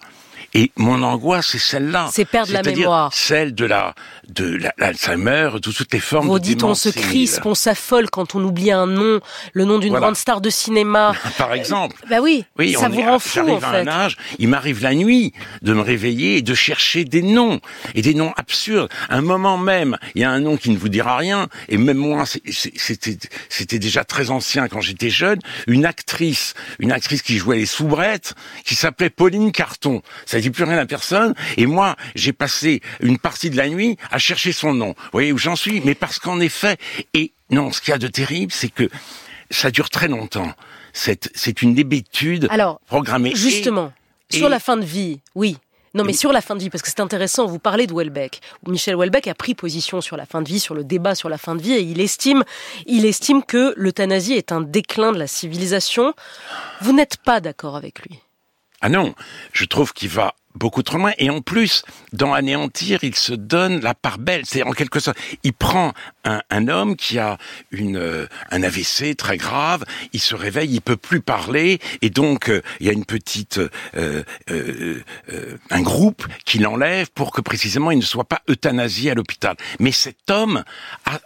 Et 0.53 0.71
mon 0.75 1.03
angoisse, 1.03 1.47
c'est 1.51 1.59
celle-là. 1.59 2.09
C'est 2.11 2.25
perdre 2.25 2.53
la 2.53 2.63
mémoire. 2.63 3.13
Celle 3.13 3.53
de 3.53 3.65
la, 3.65 3.93
de 4.29 4.59
l'Alzheimer, 4.77 5.51
de 5.55 5.71
toutes 5.71 5.93
les 5.93 5.99
formes 5.99 6.27
Vous 6.27 6.39
de 6.39 6.43
dites, 6.43 6.63
on 6.63 6.73
se 6.73 6.89
crispe, 6.89 7.45
on 7.45 7.55
s'affole 7.55 8.09
quand 8.09 8.35
on 8.35 8.43
oublie 8.43 8.71
un 8.71 8.87
nom, 8.87 9.19
le 9.53 9.65
nom 9.65 9.77
d'une 9.77 9.93
grande 9.93 10.15
star 10.15 10.41
de 10.41 10.49
cinéma. 10.49 11.13
Par 11.37 11.53
exemple. 11.53 11.95
bah 12.09 12.17
oui. 12.21 12.45
Oui, 12.57 12.73
ça 12.73 12.89
vous 12.89 13.01
rend 13.01 13.19
fou, 13.19 13.39
en 13.39 13.59
fait. 13.59 13.65
à 13.65 13.69
un 13.71 13.87
âge, 13.87 14.17
il 14.39 14.47
m'arrive 14.47 14.81
la 14.81 14.95
nuit 14.95 15.33
de 15.61 15.73
me 15.73 15.81
réveiller 15.81 16.37
et 16.37 16.41
de 16.41 16.53
chercher 16.53 17.05
des 17.05 17.21
noms. 17.21 17.59
Et 17.93 18.01
des 18.01 18.13
noms 18.13 18.33
absurdes. 18.37 18.89
un 19.09 19.21
moment 19.21 19.57
même, 19.57 19.97
il 20.15 20.21
y 20.21 20.25
a 20.25 20.31
un 20.31 20.39
nom 20.39 20.57
qui 20.57 20.69
ne 20.69 20.77
vous 20.77 20.89
dira 20.89 21.17
rien. 21.17 21.47
Et 21.69 21.77
même 21.77 21.97
moi, 21.97 22.23
c'était, 22.25 23.17
c'était 23.49 23.79
déjà 23.79 24.03
très 24.03 24.29
ancien 24.29 24.67
quand 24.67 24.81
j'étais 24.81 25.09
jeune. 25.09 25.39
Une 25.67 25.85
actrice, 25.85 26.53
une 26.79 26.91
actrice 26.91 27.21
qui 27.21 27.37
jouait 27.37 27.57
les 27.57 27.65
soubrettes, 27.65 28.33
qui 28.65 28.75
s'appelait 28.75 29.09
Pauline 29.09 29.51
Carton. 29.51 30.01
Ça 30.25 30.36
dit 30.39 30.49
plus 30.49 30.63
rien 30.63 30.77
à 30.77 30.85
personne. 30.85 31.33
Et 31.57 31.65
moi, 31.65 31.95
j'ai 32.15 32.33
passé 32.33 32.81
une 32.99 33.17
partie 33.17 33.49
de 33.49 33.57
la 33.57 33.69
nuit 33.69 33.97
à 34.11 34.17
chercher 34.17 34.51
son 34.51 34.73
nom. 34.73 34.89
Vous 34.97 35.09
voyez 35.11 35.31
où 35.31 35.37
j'en 35.37 35.55
suis 35.55 35.81
Mais 35.81 35.95
parce 35.95 36.19
qu'en 36.19 36.39
effet, 36.39 36.77
et 37.13 37.31
non, 37.49 37.71
ce 37.71 37.81
qu'il 37.81 37.91
y 37.91 37.95
a 37.95 37.97
de 37.97 38.07
terrible, 38.07 38.51
c'est 38.51 38.69
que 38.69 38.89
ça 39.49 39.71
dure 39.71 39.89
très 39.89 40.07
longtemps. 40.07 40.51
C'est 40.93 41.61
une 41.61 41.77
hébétude 41.77 42.47
Alors, 42.49 42.81
programmée. 42.87 43.33
Justement, 43.35 43.93
sur 44.31 44.49
la 44.49 44.59
fin 44.59 44.77
de 44.77 44.85
vie, 44.85 45.19
oui. 45.35 45.57
Non, 45.93 46.03
mais 46.03 46.13
sur 46.13 46.31
la 46.31 46.41
fin 46.41 46.55
de 46.55 46.59
vie, 46.59 46.69
parce 46.69 46.83
que 46.83 46.89
c'est 46.89 46.99
intéressant, 46.99 47.47
vous 47.47 47.57
parlez 47.59 47.87
de 47.87 47.93
Welbeck. 47.93 48.41
Michel 48.67 48.95
Welbeck 48.95 49.27
a 49.27 49.33
pris 49.33 49.55
position 49.55 49.99
sur 49.99 50.15
la 50.15 50.25
fin 50.25 50.41
de 50.43 50.47
vie, 50.47 50.59
sur 50.59 50.75
le 50.75 50.83
débat 50.83 51.15
sur 51.15 51.27
la 51.27 51.39
fin 51.39 51.55
de 51.55 51.61
vie, 51.61 51.73
et 51.73 51.81
il 51.81 52.01
estime, 52.01 52.43
il 52.85 53.05
estime 53.05 53.41
que 53.41 53.73
l'euthanasie 53.77 54.33
est 54.33 54.51
un 54.51 54.61
déclin 54.61 55.11
de 55.11 55.17
la 55.17 55.27
civilisation. 55.27 56.13
Vous 56.81 56.93
n'êtes 56.93 57.17
pas 57.17 57.39
d'accord 57.39 57.75
avec 57.75 58.01
lui 58.01 58.19
ah 58.81 58.89
non, 58.89 59.15
je 59.53 59.65
trouve 59.65 59.93
qu'il 59.93 60.09
va 60.09 60.35
beaucoup 60.57 60.83
trop 60.83 60.97
loin. 60.97 61.13
Et 61.17 61.29
en 61.29 61.41
plus, 61.41 61.83
dans 62.13 62.33
Anéantir, 62.33 62.99
il 63.03 63.15
se 63.15 63.33
donne 63.33 63.79
la 63.79 63.93
part 63.93 64.17
belle. 64.17 64.43
C'est 64.45 64.63
en 64.63 64.71
quelque 64.71 64.99
sorte, 64.99 65.17
il 65.43 65.53
prend 65.53 65.93
un, 66.23 66.67
homme 66.67 66.97
qui 66.97 67.19
a 67.19 67.37
une, 67.71 67.97
euh, 67.97 68.27
un 68.51 68.63
AVC 68.63 69.15
très 69.15 69.37
grave, 69.37 69.85
il 70.11 70.19
se 70.19 70.35
réveille, 70.35 70.73
il 70.73 70.81
peut 70.81 70.97
plus 70.97 71.21
parler, 71.21 71.79
et 72.01 72.09
donc 72.09 72.49
euh, 72.49 72.61
il 72.81 72.87
y 72.87 72.89
a 72.89 72.93
une 72.93 73.05
petite, 73.05 73.61
euh, 73.95 74.23
un 75.69 75.81
groupe 75.81 76.27
qui 76.43 76.59
l'enlève 76.59 77.09
pour 77.11 77.31
que 77.31 77.39
précisément 77.39 77.91
il 77.91 77.99
ne 77.99 78.03
soit 78.03 78.25
pas 78.25 78.41
euthanasié 78.49 79.11
à 79.11 79.13
l'hôpital. 79.13 79.55
Mais 79.79 79.93
cet 79.93 80.29
homme 80.29 80.63
a 81.05 81.19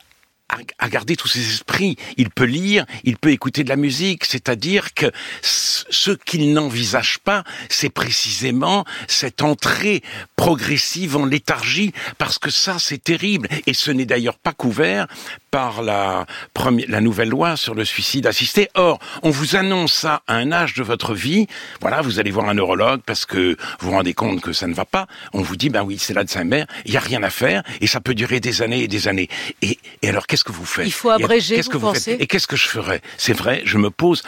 à, 0.80 0.90
garder 0.90 1.16
tous 1.16 1.28
ses 1.28 1.40
esprits. 1.40 1.98
Il 2.18 2.30
peut 2.30 2.46
lire, 2.46 2.86
il 3.04 3.18
peut 3.18 3.32
écouter 3.32 3.64
de 3.64 3.70
la 3.70 3.76
musique, 3.76 4.26
c'est-à-dire 4.26 4.94
que 4.94 5.12
ce 5.42 6.12
qu'il 6.12 6.54
n'envisage 6.54 7.20
pas, 7.20 7.44
c'est 7.70 7.90
précisément 7.90 8.86
cette 9.08 9.42
entrée 9.42 10.04
progressive 10.36 11.18
en 11.18 11.26
léthargie, 11.26 11.94
parce 12.18 12.40
que 12.40 12.50
ça, 12.50 12.78
c'est 12.80 13.04
terrible. 13.04 13.48
Et 13.68 13.74
ce 13.74 13.92
n'est 13.92 14.06
d'ailleurs 14.06 14.38
pas 14.38 14.54
couvert 14.54 15.08
par 15.52 15.82
la, 15.82 16.26
première, 16.54 16.86
la 16.90 17.02
nouvelle 17.02 17.30
loi 17.30 17.58
sur 17.58 17.76
le 17.76 17.84
suicide 17.86 18.26
assisté. 18.26 18.70
Or, 18.74 19.00
on 19.22 19.30
vous 19.30 19.56
annonce 19.56 19.94
ça 19.94 20.22
à 20.26 20.36
un 20.36 20.52
âge 20.52 20.74
de 20.76 20.84
votre 20.84 21.14
vie. 21.14 21.48
Voilà, 21.82 22.02
vous 22.02 22.20
allez 22.20 22.32
voir 22.32 22.50
un 22.50 22.54
neurologue 22.54 23.02
parce 23.06 23.26
que 23.26 23.58
vous 23.80 23.90
vous 23.90 23.92
rendez 23.92 24.14
compte 24.14 24.42
que 24.42 24.54
ça 24.54 24.68
ne 24.68 24.74
va 24.74 24.86
pas. 24.86 25.08
On 25.34 25.42
vous 25.42 25.58
dit, 25.58 25.70
ben 25.70 25.84
oui, 25.84 25.98
c'est 26.00 26.14
l'Alzheimer, 26.14 26.66
il 26.86 26.94
y 26.94 26.98
a 26.98 27.02
rien 27.02 27.22
à 27.24 27.30
faire 27.30 27.64
et 27.82 27.88
ça 27.88 28.00
peut 28.00 28.16
durer 28.16 28.40
des 28.40 28.62
années 28.62 28.84
et 28.84 28.88
des 28.88 29.08
années. 29.08 29.28
Et, 29.62 29.78
et 30.02 30.10
alors, 30.10 30.26
qu'est-ce 30.26 30.41
que 30.44 30.52
vous 30.52 30.66
faites 30.66 30.86
Il 30.86 30.92
faut 30.92 31.10
abréger, 31.10 31.56
qu'est-ce 31.56 31.70
que 31.70 31.78
vous, 31.78 31.88
pensez 31.88 32.14
Et 32.20 32.28
qu'est-ce 32.28 32.48
que 32.48 32.56
je 32.56 32.68
ferais 32.68 33.02
C'est 33.18 33.34
vrai, 33.34 33.62
je 33.66 33.78
me 33.78 33.90
pose 33.90 34.24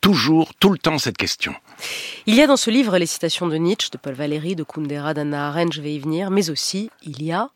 toujours, 0.00 0.54
tout 0.54 0.70
le 0.70 0.78
temps 0.78 0.98
cette 0.98 1.16
question. 1.16 1.54
Il 2.26 2.34
y 2.34 2.42
a 2.42 2.46
dans 2.46 2.56
ce 2.56 2.70
livre 2.70 2.98
les 2.98 3.06
citations 3.06 3.46
de 3.46 3.56
Nietzsche, 3.56 3.90
de 3.90 3.98
Paul 3.98 4.14
Valéry, 4.14 4.56
de 4.56 4.62
Kundera, 4.62 5.14
d'Anna 5.14 5.48
Arendt, 5.48 5.72
je 5.74 5.82
vais 5.82 5.94
y 5.94 5.98
venir, 5.98 6.30
mais 6.30 6.50
aussi 6.50 6.90
il 7.02 7.22
y 7.22 7.32
a 7.32 7.50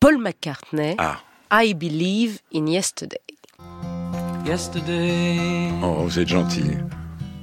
Paul 0.00 0.18
McCartney. 0.18 0.94
Ah. 0.98 1.20
I 1.52 1.74
believe 1.74 2.40
in 2.52 2.66
yesterday. 2.66 3.20
Yesterday. 4.44 5.70
Oh, 5.82 6.04
vous 6.04 6.18
êtes 6.18 6.28
gentil. 6.28 6.78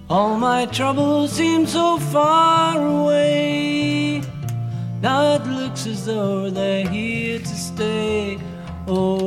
All 0.10 0.38
my 0.38 0.66
troubles 0.68 1.32
seem 1.32 1.66
so 1.66 1.98
far 1.98 2.78
away. 2.78 4.22
Now 5.02 5.36
it 5.36 5.46
looks 5.48 5.88
as 5.88 6.06
though 6.06 6.50
they're 6.50 6.88
here 6.88 7.40
to 7.40 7.56
stay. 7.56 8.38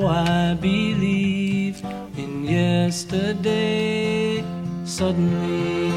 Oh, 0.07 0.09
I 0.09 0.55
believe 0.55 1.83
in 2.17 2.45
yesterday. 2.45 4.45
Suddenly, 4.85 5.91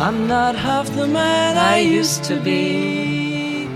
I'm 0.00 0.26
not 0.26 0.54
half 0.54 0.88
the 0.96 1.06
man 1.06 1.58
I, 1.58 1.80
used 1.80 2.24
to 2.24 2.40
be. 2.40 3.68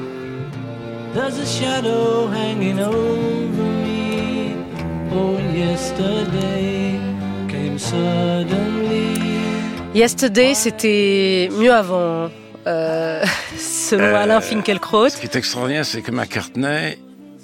There's 1.12 1.36
a 1.38 1.44
shadow 1.44 2.26
hanging 2.28 2.78
over 2.80 3.62
me. 3.84 4.56
Oh, 5.12 5.36
yesterday 5.52 6.98
came 7.50 7.78
suddenly. 7.78 9.18
Yesterday, 9.94 10.54
c'était 10.54 11.50
mieux 11.52 11.74
avant, 11.74 12.30
euh, 12.66 13.22
selon 13.58 14.04
Euh, 14.04 14.22
Alain 14.22 14.40
Finkielkraut. 14.40 15.10
Ce 15.10 15.18
qui 15.18 15.26
est 15.26 15.36
extraordinaire, 15.36 15.84
c'est 15.84 16.00
que 16.00 16.10
McCartney, 16.10 16.96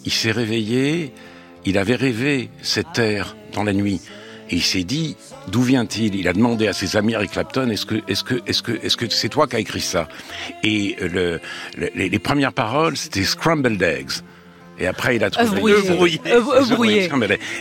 il 0.05 0.13
s'est 0.13 0.31
réveillé, 0.33 1.13
il 1.65 1.79
avait 1.79 1.97
rêvé 1.97 2.51
cette 2.63 2.93
terre 2.93 3.37
dans 3.53 3.65
la 3.65 3.73
nuit. 3.73 4.01
Et 4.51 4.57
il 4.57 4.63
s'est 4.63 4.83
dit, 4.83 5.17
d'où 5.49 5.63
vient-il? 5.63 6.17
Il 6.17 6.27
a 6.27 6.33
demandé 6.33 6.67
à 6.67 6.73
ses 6.73 6.97
amis 6.97 7.13
Eric 7.13 7.31
Clapton, 7.31 7.69
est-ce 7.71 7.87
que, 7.87 7.97
est-ce 8.09 8.25
est-ce 8.47 8.63
est-ce 8.83 8.97
c'est 9.11 9.29
toi 9.29 9.47
qui 9.47 9.57
as 9.57 9.61
écrit 9.61 9.81
ça? 9.81 10.09
Et 10.65 10.97
le, 11.01 11.41
le- 11.79 11.91
les, 11.95 12.09
les 12.09 12.19
premières 12.19 12.53
paroles, 12.53 12.97
c'était 12.97 13.23
scrambled 13.23 13.81
eggs. 13.81 14.23
Et 14.81 14.87
après, 14.87 15.17
il 15.17 15.25
a 15.25 15.31
trouvé 15.31 15.61
brouillé. 16.71 17.09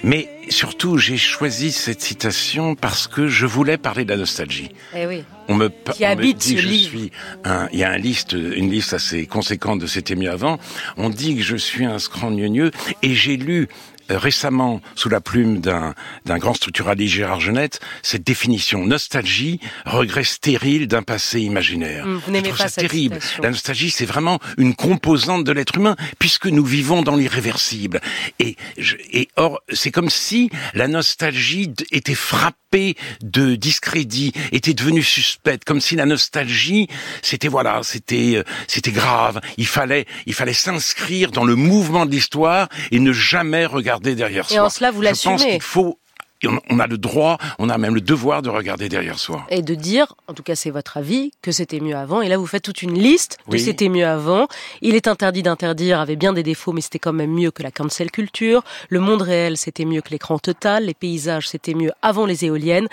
Mais 0.03 0.29
surtout, 0.49 0.97
j'ai 0.97 1.17
choisi 1.17 1.71
cette 1.71 2.01
citation 2.01 2.75
parce 2.75 3.07
que 3.07 3.27
je 3.27 3.45
voulais 3.45 3.77
parler 3.77 4.05
de 4.05 4.11
la 4.11 4.17
nostalgie. 4.17 4.71
Eh 4.95 5.05
oui. 5.05 5.23
On 5.49 5.55
me, 5.55 5.67
Qui 5.67 6.05
on 6.05 6.07
me 6.07 6.11
habite 6.11 6.37
dit 6.37 6.49
ce 6.49 6.53
que 6.55 6.61
je 6.61 6.67
livre. 6.67 6.89
suis 6.89 7.11
un, 7.43 7.67
il 7.73 7.79
y 7.79 7.83
a 7.83 7.89
un 7.91 7.97
liste, 7.97 8.33
une 8.33 8.71
liste 8.71 8.93
assez 8.93 9.25
conséquente 9.25 9.79
de 9.79 9.87
C'était 9.87 10.15
mieux 10.15 10.31
avant. 10.31 10.59
On 10.97 11.09
dit 11.09 11.35
que 11.35 11.43
je 11.43 11.57
suis 11.57 11.85
un 11.85 11.99
scrogneux 11.99 12.71
et 13.03 13.13
j'ai 13.13 13.35
lu 13.35 13.67
récemment, 14.09 14.81
sous 14.95 15.09
la 15.09 15.21
plume 15.21 15.59
d'un 15.61 15.93
grand 16.37 16.53
structuraliste 16.53 17.13
Gérard 17.15 17.39
Genette, 17.39 17.79
cette 18.01 18.23
définition 18.23 18.85
nostalgie, 18.85 19.59
regret 19.85 20.23
stérile 20.23 20.87
d'un 20.87 21.03
passé 21.03 21.41
imaginaire. 21.41 22.05
Hum, 22.05 22.15
vous 22.15 22.21
Je 22.27 22.31
n'aimez 22.31 22.49
trouve 22.49 22.57
pas 22.57 22.63
ça 22.65 22.69
cette 22.69 22.89
terrible. 22.89 23.15
citation. 23.15 23.43
La 23.43 23.49
nostalgie, 23.51 23.91
c'est 23.91 24.05
vraiment 24.05 24.39
une 24.57 24.75
composante 24.75 25.43
de 25.43 25.51
l'être 25.51 25.77
humain, 25.77 25.95
puisque 26.19 26.47
nous 26.47 26.63
vivons 26.65 27.01
dans 27.01 27.15
l'irréversible. 27.15 28.01
Et, 28.39 28.55
je- 28.77 28.95
et 29.11 29.27
or, 29.35 29.61
c'est 29.71 29.91
comme 29.91 30.09
si 30.09 30.49
la 30.73 30.87
nostalgie 30.87 31.71
était 31.91 32.15
frappée 32.15 32.95
de 33.23 33.55
discrédit, 33.55 34.31
était 34.51 34.73
devenue 34.75 35.01
suspecte, 35.03 35.63
comme 35.65 35.81
si 35.81 35.95
la 35.95 36.05
nostalgie, 36.05 36.87
c'était 37.23 37.47
voilà, 37.47 37.81
c'était 37.83 38.33
euh, 38.37 38.43
c'était 38.67 38.91
grave. 38.91 39.41
Il 39.57 39.65
fallait 39.65 40.05
il 40.27 40.33
fallait 40.35 40.53
s'inscrire 40.53 41.31
dans 41.31 41.45
le 41.45 41.55
mouvement 41.55 42.05
de 42.05 42.11
l'histoire 42.11 42.69
et 42.91 42.99
ne 42.99 43.11
jamais 43.11 43.65
regarder 43.65 43.98
derrière 43.99 44.45
Et 44.49 44.55
soi. 44.55 44.63
en 44.65 44.69
cela, 44.69 44.91
vous 44.91 45.01
Je 45.03 45.09
pense 45.09 45.25
l'assumez. 45.25 45.51
qu'il 45.53 45.61
faut 45.61 45.99
et 46.08 46.08
on- 46.47 46.79
a 46.79 46.87
le 46.87 46.97
droit, 46.97 47.37
on 47.57 47.69
a 47.69 47.77
même 47.77 47.95
le 47.95 48.01
devoir 48.01 48.41
de 48.41 48.49
regarder 48.49 48.87
derrière 48.89 49.19
soi. 49.19 49.45
Et 49.49 49.61
de 49.61 49.75
dire, 49.75 50.15
en 50.27 50.33
tout 50.33 50.43
cas 50.43 50.55
c'est 50.55 50.69
votre 50.69 50.97
avis, 50.97 51.31
que 51.41 51.51
c'était 51.51 51.79
mieux 51.79 51.95
avant. 51.95 52.21
Et 52.21 52.29
là 52.29 52.37
vous 52.37 52.47
faites 52.47 52.63
toute 52.63 52.81
une 52.81 52.97
liste 52.97 53.37
de 53.47 53.53
Oui. 53.53 53.59
c'était 53.59 53.89
mieux 53.89 54.05
avant. 54.07 54.47
Il 54.81 54.95
est 54.95 55.07
interdit 55.07 55.43
d'interdire 55.43 55.99
avait 55.99 56.15
bien 56.15 56.31
des 56.33 56.43
défauts, 56.43 56.71
mais 56.71 56.81
c'était 56.81 56.99
quand 56.99 57.13
même 57.13 57.31
mieux 57.33 57.51
que 57.51 57.63
la 57.63 57.71
cancel 57.71 58.11
culture. 58.11 58.63
Le 58.89 58.99
monde 58.99 59.21
réel 59.21 59.57
c'était 59.57 59.85
mieux 59.85 60.01
que 60.01 60.09
l'écran 60.11 60.39
total. 60.39 60.85
Les 60.85 60.93
paysages 60.93 61.47
c'était 61.49 61.73
mieux 61.73 61.91
avant 62.01 62.25
les 62.25 62.45
éoliennes. 62.45 62.87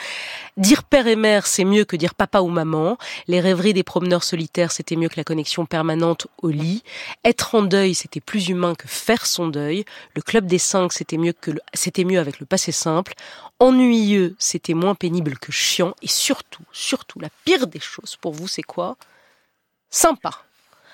Dire 0.57 0.83
père 0.83 1.07
et 1.07 1.17
mère 1.17 1.47
c'est 1.47 1.65
mieux 1.65 1.85
que 1.85 1.97
dire 1.97 2.15
papa 2.15 2.41
ou 2.41 2.49
maman. 2.49 2.97
Les 3.29 3.41
rêveries 3.41 3.75
des 3.75 3.83
promeneurs 3.83 4.25
solitaires 4.25 4.73
c'était 4.73 4.97
mieux 4.97 5.09
que 5.09 5.17
la 5.19 5.25
connexion 5.25 5.67
permanente 5.67 6.27
au 6.43 6.49
lit. 6.49 6.83
Être 7.25 7.55
en 7.55 7.63
deuil 7.63 7.95
c'était 7.95 8.21
plus 8.21 8.49
humain 8.49 8.75
que 8.75 8.89
faire 8.89 9.27
son 9.27 9.49
deuil. 9.49 9.85
Le 10.15 10.23
club 10.23 10.47
des 10.47 10.59
cinq 10.59 10.93
c'était 10.93 11.17
mieux 11.19 11.33
que 11.33 11.51
le- 11.53 11.61
c'était 11.75 12.05
mieux 12.05 12.19
avec 12.19 12.41
le 12.41 12.47
passé 12.47 12.73
simple. 12.73 13.15
Ennuyeux, 13.59 14.37
c'était 14.39 14.75
moins 14.75 14.95
pénible 14.95 15.39
que 15.39 15.53
chiant. 15.53 15.95
Et 16.03 16.09
surtout, 16.09 16.65
surtout, 16.73 17.21
la 17.21 17.31
pire 17.45 17.67
des 17.67 17.81
choses 17.81 18.17
pour 18.17 18.33
vous, 18.33 18.49
c'est 18.49 18.63
quoi? 18.63 18.97
Sympa. 19.91 20.31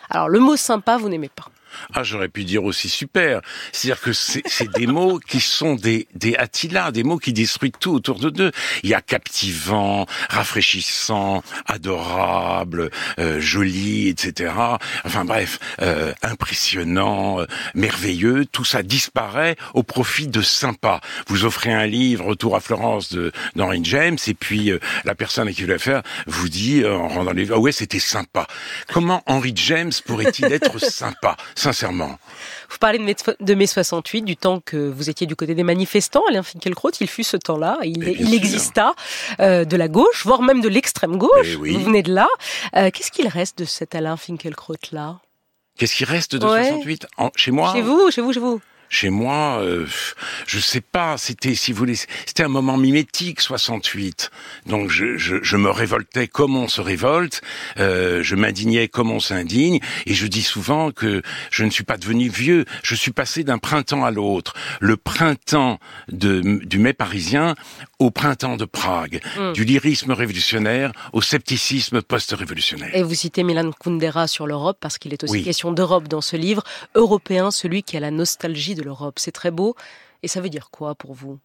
Alors, 0.08 0.28
le 0.28 0.38
mot 0.38 0.56
sympa, 0.56 0.96
vous 0.96 1.08
n'aimez 1.08 1.28
pas. 1.28 1.48
Ah, 1.94 2.02
j'aurais 2.02 2.28
pu 2.28 2.44
dire 2.44 2.64
aussi 2.64 2.88
super. 2.88 3.40
C'est-à-dire 3.72 4.00
que 4.00 4.12
c'est 4.12 4.42
des 4.74 4.86
mots 4.98 5.18
qui 5.18 5.40
sont 5.40 5.74
des, 5.74 6.08
des 6.14 6.34
Attila, 6.36 6.90
des 6.90 7.02
mots 7.02 7.18
qui 7.18 7.32
détruisent 7.32 7.72
tout 7.78 7.92
autour 7.92 8.18
de 8.18 8.30
d'eux. 8.30 8.52
Il 8.82 8.90
y 8.90 8.94
a 8.94 9.00
captivant, 9.00 10.06
rafraîchissant, 10.30 11.42
adorable, 11.66 12.90
euh, 13.18 13.40
joli, 13.40 14.08
etc. 14.08 14.52
Enfin 15.04 15.24
bref, 15.24 15.58
euh, 15.80 16.12
impressionnant, 16.22 17.40
euh, 17.40 17.46
merveilleux. 17.74 18.46
Tout 18.46 18.64
ça 18.64 18.82
disparaît 18.82 19.56
au 19.74 19.82
profit 19.82 20.28
de 20.28 20.42
sympa. 20.42 21.00
Vous 21.26 21.44
offrez 21.44 21.72
un 21.72 21.86
livre, 21.86 22.26
Retour 22.26 22.56
à 22.56 22.60
Florence 22.60 23.12
de 23.12 23.32
d'Henry 23.56 23.80
James, 23.84 24.16
et 24.26 24.34
puis 24.34 24.70
euh, 24.70 24.78
la 25.04 25.14
personne 25.14 25.48
à 25.48 25.52
qui 25.52 25.62
vous 25.62 25.68
l'a 25.68 25.78
faire 25.78 26.02
vous 26.26 26.48
dit 26.48 26.82
euh, 26.82 26.96
en 26.96 27.08
rendant 27.08 27.32
les 27.32 27.50
ah 27.50 27.58
ouais 27.58 27.72
c'était 27.72 27.98
sympa. 27.98 28.46
Comment 28.92 29.22
Henry 29.26 29.52
James 29.56 29.92
pourrait-il 30.06 30.52
être 30.52 30.78
sympa? 30.90 31.36
Sincèrement. 31.62 32.18
Vous 32.70 32.78
parlez 32.78 32.98
de 32.98 33.04
mai, 33.04 33.14
de 33.40 33.54
mai 33.54 33.66
68, 33.66 34.22
du 34.22 34.36
temps 34.36 34.60
que 34.60 34.76
vous 34.90 35.08
étiez 35.10 35.26
du 35.26 35.36
côté 35.36 35.54
des 35.54 35.62
manifestants. 35.62 36.22
Alain 36.28 36.42
Finkielkraut, 36.42 36.90
il 37.00 37.06
fut 37.08 37.22
ce 37.24 37.36
temps-là. 37.36 37.78
Il, 37.84 38.02
sûr. 38.02 38.32
exista 38.34 38.94
euh, 39.40 39.64
de 39.64 39.76
la 39.76 39.88
gauche, 39.88 40.24
voire 40.24 40.42
même 40.42 40.60
de 40.60 40.68
l'extrême 40.68 41.16
gauche. 41.18 41.30
Eh 41.52 41.56
oui. 41.56 41.72
Vous 41.74 41.84
venez 41.84 42.02
de 42.02 42.12
là. 42.12 42.26
Euh, 42.76 42.90
Qu'est-ce 42.92 43.12
qu'il 43.12 43.28
reste 43.28 43.58
de 43.58 43.64
cet 43.64 43.94
Alain 43.94 44.16
Finkielkraut-là? 44.16 45.20
Qu'est-ce 45.78 45.94
qui 45.94 46.04
reste 46.04 46.34
de 46.36 46.46
Ouais. 46.46 46.64
68 46.68 47.06
En- 47.16 47.30
Chez 47.36 47.50
moi? 47.50 47.72
Chez 47.72 47.80
vous, 47.82 48.10
chez 48.10 48.20
vous, 48.20 48.32
chez 48.32 48.40
vous 48.40 48.60
Chez 48.94 49.08
moi, 49.08 49.58
euh, 49.62 49.86
je 50.46 50.58
sais 50.58 50.82
pas. 50.82 51.16
C'était, 51.16 51.54
si 51.54 51.72
vous 51.72 51.78
voulez, 51.78 51.94
c'était 51.94 52.42
un 52.42 52.48
moment 52.48 52.76
mimétique, 52.76 53.40
68. 53.40 54.30
Donc 54.66 54.90
je, 54.90 55.16
je, 55.16 55.36
je 55.42 55.56
me 55.56 55.70
révoltais 55.70 56.28
comme 56.28 56.56
on 56.58 56.68
se 56.68 56.82
révolte, 56.82 57.40
euh, 57.78 58.22
je 58.22 58.34
m'indignais 58.36 58.88
comme 58.88 59.10
on 59.10 59.18
s'indigne, 59.18 59.80
et 60.04 60.12
je 60.12 60.26
dis 60.26 60.42
souvent 60.42 60.90
que 60.90 61.22
je 61.50 61.64
ne 61.64 61.70
suis 61.70 61.84
pas 61.84 61.96
devenu 61.96 62.28
vieux. 62.28 62.66
Je 62.82 62.94
suis 62.94 63.12
passé 63.12 63.44
d'un 63.44 63.56
printemps 63.56 64.04
à 64.04 64.10
l'autre. 64.10 64.52
Le 64.80 64.98
printemps 64.98 65.80
de, 66.08 66.60
du 66.62 66.78
mai 66.78 66.92
parisien 66.92 67.54
au 67.98 68.10
printemps 68.10 68.56
de 68.58 68.66
Prague, 68.66 69.20
Mm. 69.38 69.52
du 69.54 69.64
lyrisme 69.64 70.12
révolutionnaire 70.12 70.92
au 71.14 71.22
scepticisme 71.22 72.02
post-révolutionnaire. 72.02 72.94
Et 72.94 73.02
vous 73.02 73.14
citez 73.14 73.42
Milan 73.42 73.70
Kundera 73.72 74.26
sur 74.26 74.46
l'Europe 74.46 74.76
parce 74.80 74.98
qu'il 74.98 75.14
est 75.14 75.24
aussi 75.24 75.32
Oui. 75.32 75.42
question 75.44 75.72
d'Europe 75.72 76.08
dans 76.08 76.20
ce 76.20 76.36
livre. 76.36 76.62
Européen, 76.94 77.50
celui 77.50 77.82
qui 77.82 77.96
a 77.96 78.00
la 78.00 78.10
nostalgie 78.10 78.74
de 78.74 78.81
l'Europe. 78.82 79.18
C'est 79.18 79.32
très 79.32 79.50
beau. 79.50 79.74
Et 80.22 80.28
ça 80.28 80.40
veut 80.40 80.50
dire 80.50 80.70
quoi 80.70 80.94
pour 80.94 81.14
vous? 81.14 81.38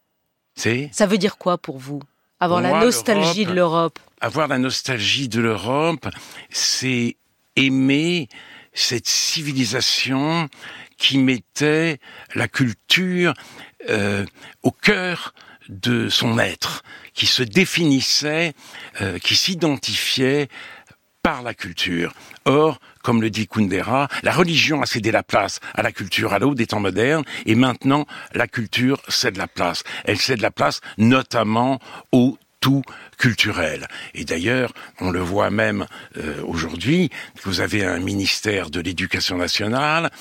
C'est 0.55 0.89
Ça 0.91 1.05
veut 1.05 1.17
dire 1.17 1.37
quoi 1.37 1.57
pour 1.57 1.77
vous? 1.77 2.01
Avoir 2.39 2.59
Pour 2.59 2.69
la 2.69 2.75
moi, 2.75 2.85
nostalgie 2.85 3.45
de 3.45 3.53
l'Europe. 3.53 3.99
avoir 4.21 4.47
la 4.47 4.59
nostalgie 4.59 5.27
de 5.27 5.39
l'Europe, 5.41 6.07
c'est 6.51 7.15
aimer 7.55 8.29
cette 8.73 9.07
civilisation 9.07 10.47
qui 10.97 11.17
mettait 11.17 11.99
la 12.35 12.47
culture 12.47 13.33
euh, 13.89 14.25
au 14.63 14.71
cœur 14.71 15.33
de 15.69 16.09
son 16.09 16.37
être, 16.39 16.83
qui 17.13 17.25
se 17.25 17.43
définissait, 17.43 18.53
euh, 19.01 19.17
qui 19.19 19.35
s'identifiait 19.35 20.47
par 21.23 21.41
la 21.41 21.53
culture. 21.53 22.13
Or, 22.45 22.79
comme 23.07 23.21
le 23.21 23.29
dit 23.29 23.47
Kundera, 23.47 24.09
la 24.21 24.33
religion 24.33 24.81
a 24.81 24.85
cédé 24.85 25.11
la 25.11 25.23
place 25.23 25.61
à 25.73 25.81
la 25.81 25.93
culture 25.93 26.33
à 26.33 26.39
l'aube 26.39 26.55
des 26.55 26.67
temps 26.67 26.81
modernes, 26.81 27.23
et 27.45 27.55
maintenant, 27.55 28.05
la 28.33 28.47
culture 28.47 29.01
cède 29.07 29.37
la 29.37 29.47
place. 29.47 29.83
Elle 30.03 30.17
cède 30.17 30.41
la 30.41 30.51
place 30.51 30.81
notamment 30.97 31.79
au 32.11 32.37
tout 32.59 32.81
culturel. 33.17 33.87
Et 34.13 34.25
d'ailleurs, 34.25 34.73
on 34.99 35.09
le 35.09 35.21
voit 35.21 35.49
même 35.49 35.85
euh, 36.17 36.41
aujourd'hui, 36.43 37.09
vous 37.43 37.61
avez 37.61 37.85
un 37.85 37.99
ministère 37.99 38.69
de 38.71 38.81
l'éducation 38.81 39.37
nationale, 39.37 40.11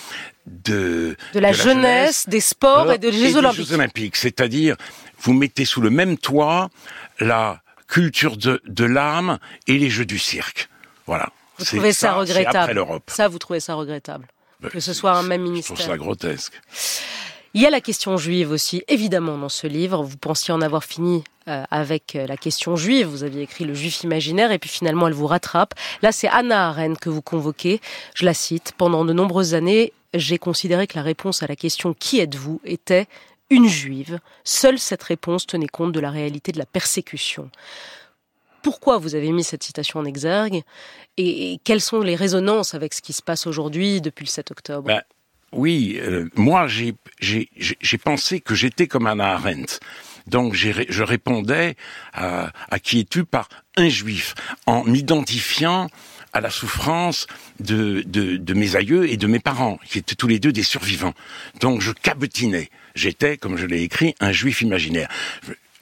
de, 0.46 1.16
de, 1.34 1.40
la, 1.40 1.50
jeunesse, 1.50 2.28
des 2.28 2.38
sports 2.38 2.92
et, 2.92 2.98
de 2.98 3.10
des 3.10 3.30
Jeux 3.32 3.72
olympiques. 3.72 4.14
C'est-à-dire, 4.14 4.76
vous 5.22 5.32
mettez 5.32 5.64
sous 5.64 5.80
le 5.80 5.90
même 5.90 6.18
toit 6.18 6.70
la 7.18 7.62
culture 7.88 8.36
de, 8.36 8.62
de 8.64 8.84
l'âme 8.84 9.40
et 9.66 9.76
les 9.76 9.90
jeux 9.90 10.06
du 10.06 10.20
cirque. 10.20 10.68
Voilà. 11.08 11.32
Vous 11.58 11.64
trouvez 11.64 11.92
ça, 11.92 12.08
ça 12.08 12.14
regrettable 12.14 13.02
Ça, 13.06 13.28
vous 13.28 13.38
trouvez 13.38 13.60
ça 13.60 13.74
regrettable 13.74 14.26
Ben, 14.60 14.68
Que 14.68 14.80
ce 14.80 14.92
soit 14.92 15.12
un 15.12 15.22
même 15.22 15.42
ministère 15.42 15.76
Je 15.76 15.82
trouve 15.82 15.92
ça 15.92 15.98
grotesque. 15.98 16.52
Il 17.54 17.62
y 17.62 17.66
a 17.66 17.70
la 17.70 17.80
question 17.80 18.18
juive 18.18 18.50
aussi, 18.50 18.82
évidemment, 18.86 19.38
dans 19.38 19.48
ce 19.48 19.66
livre. 19.66 20.02
Vous 20.02 20.18
pensiez 20.18 20.52
en 20.52 20.60
avoir 20.60 20.84
fini 20.84 21.24
euh, 21.48 21.64
avec 21.70 22.14
euh, 22.14 22.26
la 22.26 22.36
question 22.36 22.76
juive. 22.76 23.06
Vous 23.06 23.24
aviez 23.24 23.42
écrit 23.42 23.64
le 23.64 23.72
juif 23.72 24.02
imaginaire 24.02 24.52
et 24.52 24.58
puis 24.58 24.68
finalement 24.68 25.06
elle 25.06 25.14
vous 25.14 25.26
rattrape. 25.26 25.72
Là, 26.02 26.12
c'est 26.12 26.28
Anna 26.28 26.68
Arendt 26.68 26.98
que 27.00 27.08
vous 27.08 27.22
convoquez. 27.22 27.80
Je 28.14 28.26
la 28.26 28.34
cite. 28.34 28.74
Pendant 28.76 29.06
de 29.06 29.14
nombreuses 29.14 29.54
années, 29.54 29.94
j'ai 30.12 30.36
considéré 30.36 30.86
que 30.86 30.96
la 30.96 31.02
réponse 31.02 31.42
à 31.42 31.46
la 31.46 31.56
question 31.56 31.94
qui 31.94 32.20
êtes-vous? 32.20 32.60
était 32.64 33.06
une 33.48 33.68
juive. 33.68 34.18
Seule 34.44 34.78
cette 34.78 35.02
réponse 35.04 35.46
tenait 35.46 35.66
compte 35.66 35.92
de 35.92 36.00
la 36.00 36.10
réalité 36.10 36.52
de 36.52 36.58
la 36.58 36.66
persécution. 36.66 37.50
Pourquoi 38.66 38.98
vous 38.98 39.14
avez 39.14 39.30
mis 39.30 39.44
cette 39.44 39.62
citation 39.62 40.00
en 40.00 40.04
exergue 40.04 40.62
et, 41.16 41.60
quelles 41.62 41.80
sont 41.80 42.00
les 42.00 42.16
résonances 42.16 42.74
avec 42.74 42.94
ce 42.94 43.00
qui 43.00 43.12
se 43.12 43.22
passe 43.22 43.46
aujourd'hui 43.46 44.00
depuis 44.00 44.24
le 44.24 44.28
7 44.28 44.50
octobre? 44.50 44.88
Ben, 44.88 45.02
oui, 45.52 46.00
euh, 46.00 46.28
moi 46.34 46.66
j'ai 46.66 46.96
pensé 48.02 48.40
que 48.40 48.56
j'étais 48.56 48.88
comme 48.88 49.06
Anna 49.06 49.34
Arendt. 49.34 49.78
Donc 50.26 50.54
je 50.54 51.02
répondais 51.04 51.76
à, 52.12 52.50
qui 52.82 52.98
es-tu 52.98 53.24
par 53.24 53.48
un 53.76 53.88
juif 53.88 54.34
en 54.66 54.82
m'identifiant 54.82 55.86
à 56.32 56.40
la 56.40 56.50
souffrance 56.50 57.28
de, 57.60 58.02
de 58.04 58.54
mes 58.54 58.74
aïeux 58.74 59.08
et 59.08 59.16
de 59.16 59.28
mes 59.28 59.38
parents, 59.38 59.78
qui 59.88 59.98
étaient 59.98 60.16
tous 60.16 60.26
les 60.26 60.40
deux 60.40 60.50
des 60.50 60.64
survivants. 60.64 61.14
Donc 61.60 61.82
je 61.82 61.92
cabotinais. 61.92 62.68
J'étais, 62.96 63.36
comme 63.36 63.58
je 63.58 63.66
l'ai 63.66 63.82
écrit, 63.82 64.16
un 64.18 64.32
juif 64.32 64.60
imaginaire. 64.60 65.08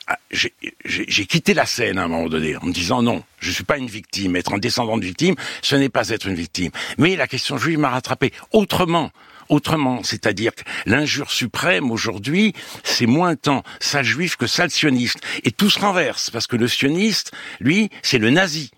Ah, 0.07 0.19
J'ai 0.31 1.27
quitté 1.27 1.55
la 1.55 1.65
scène 1.65 1.99
à 1.99 2.05
un 2.05 2.09
moment 2.09 2.29
donné 2.29 2.57
en 2.57 2.67
me 2.67 2.73
disant 2.73 3.03
non, 3.03 3.25
je 3.39 3.51
suis 3.51 3.65
pas 3.65 3.79
une 3.79 3.87
victime. 3.87 4.37
Être 4.37 4.53
un 4.53 4.59
descendant 4.59 4.99
de 4.99 5.05
victime, 5.05 5.35
ce 5.63 5.77
n'est 5.77 5.89
pas 5.89 6.11
être 6.11 6.27
une 6.27 6.35
victime. 6.35 6.71
Mais 6.99 7.17
la 7.17 7.27
question 7.27 7.57
juive 7.57 7.79
m'a 7.79 7.91
rattrapé 7.91 8.33
autrement. 8.53 9.11
Autrement, 9.51 10.03
c'est-à-dire 10.03 10.55
que 10.55 10.63
l'injure 10.87 11.31
suprême 11.31 11.91
aujourd'hui, 11.91 12.55
c'est 12.83 13.07
moins 13.07 13.37
tant 13.37 13.63
sale 13.79 14.05
juif 14.05 14.37
que 14.37 14.47
sale 14.47 14.71
sioniste. 14.71 15.19
Et 15.45 15.51
tout 15.51 15.69
se 15.69 15.79
renverse, 15.79 16.31
parce 16.31 16.47
que 16.47 16.57
le 16.57 16.67
sioniste, 16.67 17.33
lui, 17.61 17.91
c'est 18.03 18.19
le 18.19 18.31
nazi. 18.31 18.71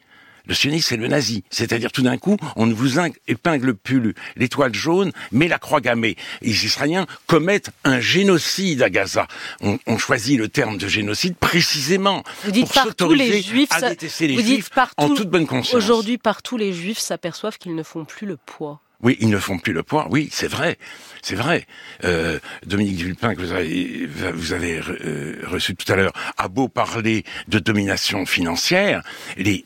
Le 0.47 0.55
sioniste, 0.55 0.89
c'est 0.89 0.97
le 0.97 1.09
nazi. 1.09 1.43
C'est-à-dire, 1.51 1.91
tout 1.93 2.03
d'un 2.03 2.19
coup, 2.19 2.37
on 2.57 2.67
ne 2.67 2.75
vous 2.75 2.99
in- 2.99 3.11
épingle 3.27 3.75
plus 3.75 4.01
le- 4.01 4.15
l'étoile 4.37 4.75
jaune, 4.75 5.13
mais 5.33 5.49
la 5.49 5.59
croix 5.59 5.81
gammée. 5.81 6.17
Et 6.43 6.47
les 6.49 6.65
Israéliens 6.65 7.07
commettent 7.27 7.71
un 7.85 8.01
génocide 8.01 8.83
à 8.83 8.91
Gaza. 8.91 9.27
On, 9.61 9.79
on 9.87 9.99
choisit 9.99 10.39
le 10.39 10.49
terme 10.49 10.79
de 10.79 10.89
génocide 10.89 11.37
précisément 11.37 12.23
Vous 12.45 12.51
dites 12.53 12.65
pour 12.67 12.75
partout 12.75 13.13
les 13.13 13.27
s'autoriser 13.27 13.43
juifs, 13.43 13.69
à 13.73 13.91
détester 13.91 14.29
les 14.29 14.35
vous 14.37 14.43
dites 14.43 14.55
juifs 14.55 14.71
partout- 14.71 14.95
en 15.03 15.09
toute 15.15 15.29
bonne 15.31 15.47
conscience. 15.47 15.75
Aujourd'hui, 15.75 16.19
partout, 16.19 16.57
les 16.57 16.73
juifs 16.73 16.99
s'aperçoivent 16.99 17.59
qu'ils 17.59 17.75
ne 17.75 17.83
font 17.83 18.05
plus 18.05 18.27
le 18.27 18.37
poids. 18.37 18.81
Oui, 19.03 19.17
ils 19.21 19.29
ne 19.29 19.39
font 19.39 19.59
plus 19.59 19.73
le 19.73 19.83
poids. 19.83 20.07
Oui, 20.11 20.29
c'est 20.33 20.49
vrai, 20.49 20.79
c'est 21.23 21.35
vrai. 21.35 21.67
Euh, 22.05 22.39
Dominique 22.65 22.97
Villepin, 22.97 23.35
que 23.35 23.41
vous 23.41 23.53
avez, 23.53 24.07
vous 24.33 24.53
avez 24.53 24.81
euh, 25.05 25.43
reçu 25.47 25.75
tout 25.77 25.91
à 25.93 25.97
l'heure, 25.97 26.13
a 26.39 26.49
beau 26.49 26.69
parler 26.69 27.25
de 27.49 27.59
domination 27.59 28.25
financière, 28.25 29.03
les- 29.37 29.65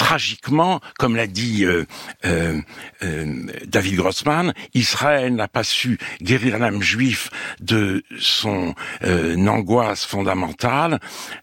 tragiquement, 0.00 0.80
comme 0.98 1.14
l'a 1.14 1.26
dit 1.26 1.66
euh, 1.66 1.84
euh, 2.24 2.58
euh, 3.02 3.44
David 3.66 3.96
Grossman, 3.96 4.54
Israël 4.72 5.34
n'a 5.34 5.46
pas 5.46 5.62
su 5.62 5.98
guérir 6.22 6.58
l'âme 6.58 6.80
juif 6.80 7.28
de 7.60 8.02
son 8.18 8.74
angoisse 9.02 10.06
fondamentale, 10.06 11.00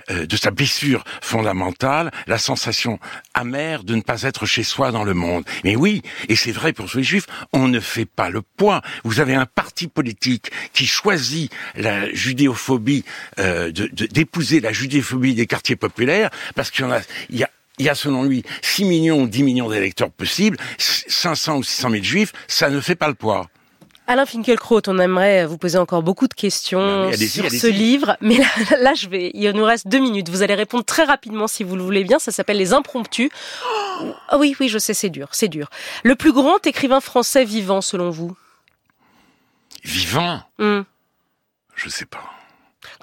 de 0.09 0.35
sa 0.35 0.49
blessure 0.49 1.03
fondamentale, 1.21 2.11
la 2.25 2.37
sensation 2.39 2.99
amère 3.33 3.83
de 3.83 3.93
ne 3.95 4.01
pas 4.01 4.23
être 4.23 4.45
chez 4.45 4.63
soi 4.63 4.91
dans 4.91 5.03
le 5.03 5.13
monde. 5.13 5.43
Mais 5.63 5.75
oui, 5.75 6.01
et 6.27 6.35
c'est 6.35 6.51
vrai 6.51 6.73
pour 6.73 6.89
tous 6.89 6.97
les 6.97 7.03
juifs, 7.03 7.27
on 7.53 7.67
ne 7.67 7.79
fait 7.79 8.05
pas 8.05 8.29
le 8.29 8.41
poids. 8.41 8.81
Vous 9.03 9.19
avez 9.19 9.35
un 9.35 9.45
parti 9.45 9.87
politique 9.87 10.51
qui 10.73 10.87
choisit 10.87 11.51
la 11.75 12.11
judéophobie, 12.13 13.03
d'épouser 13.37 14.61
la 14.61 14.71
judéophobie 14.71 15.35
des 15.35 15.45
quartiers 15.45 15.75
populaires, 15.75 16.31
parce 16.55 16.71
qu'il 16.71 16.85
y 16.85 16.87
en 16.87 17.01
y 17.29 17.43
a 17.43 17.49
il 17.77 17.85
y 17.85 17.89
a 17.89 17.95
selon 17.95 18.23
lui 18.23 18.43
6 18.61 18.85
millions 18.85 19.21
ou 19.21 19.27
10 19.27 19.43
millions 19.43 19.69
d'électeurs 19.69 20.09
possibles, 20.11 20.57
500 20.77 21.57
ou 21.57 21.63
600 21.63 21.89
000 21.91 22.03
juifs, 22.03 22.33
ça 22.47 22.69
ne 22.69 22.79
fait 22.81 22.95
pas 22.95 23.07
le 23.07 23.13
poids. 23.13 23.49
Alain 24.09 24.25
Finkielkraut, 24.25 24.81
on 24.87 24.99
aimerait 24.99 25.45
vous 25.45 25.57
poser 25.57 25.77
encore 25.77 26.01
beaucoup 26.01 26.29
de 26.29 26.33
questions 26.33 27.11
sur 27.11 27.51
ce 27.51 27.67
livre, 27.67 28.15
mais 28.21 28.37
là, 28.37 28.45
là, 28.79 28.93
je 28.93 29.09
vais, 29.09 29.31
il 29.33 29.49
nous 29.51 29.65
reste 29.65 29.89
deux 29.89 29.99
minutes. 29.99 30.29
Vous 30.29 30.43
allez 30.43 30.55
répondre 30.55 30.85
très 30.85 31.03
rapidement 31.03 31.47
si 31.49 31.65
vous 31.65 31.75
le 31.75 31.83
voulez 31.83 32.05
bien. 32.05 32.17
Ça 32.17 32.31
s'appelle 32.31 32.55
les 32.57 32.71
impromptus. 32.71 33.29
Ah 34.29 34.37
oui, 34.39 34.55
oui, 34.61 34.69
je 34.69 34.77
sais, 34.77 34.93
c'est 34.93 35.09
dur, 35.09 35.27
c'est 35.33 35.49
dur. 35.49 35.69
Le 36.05 36.15
plus 36.15 36.31
grand 36.31 36.65
écrivain 36.65 37.01
français 37.01 37.43
vivant, 37.43 37.81
selon 37.81 38.09
vous? 38.09 38.33
Vivant, 39.83 40.41
Hmm. 40.57 40.81
je 41.75 41.89
sais 41.89 42.05
pas. 42.05 42.23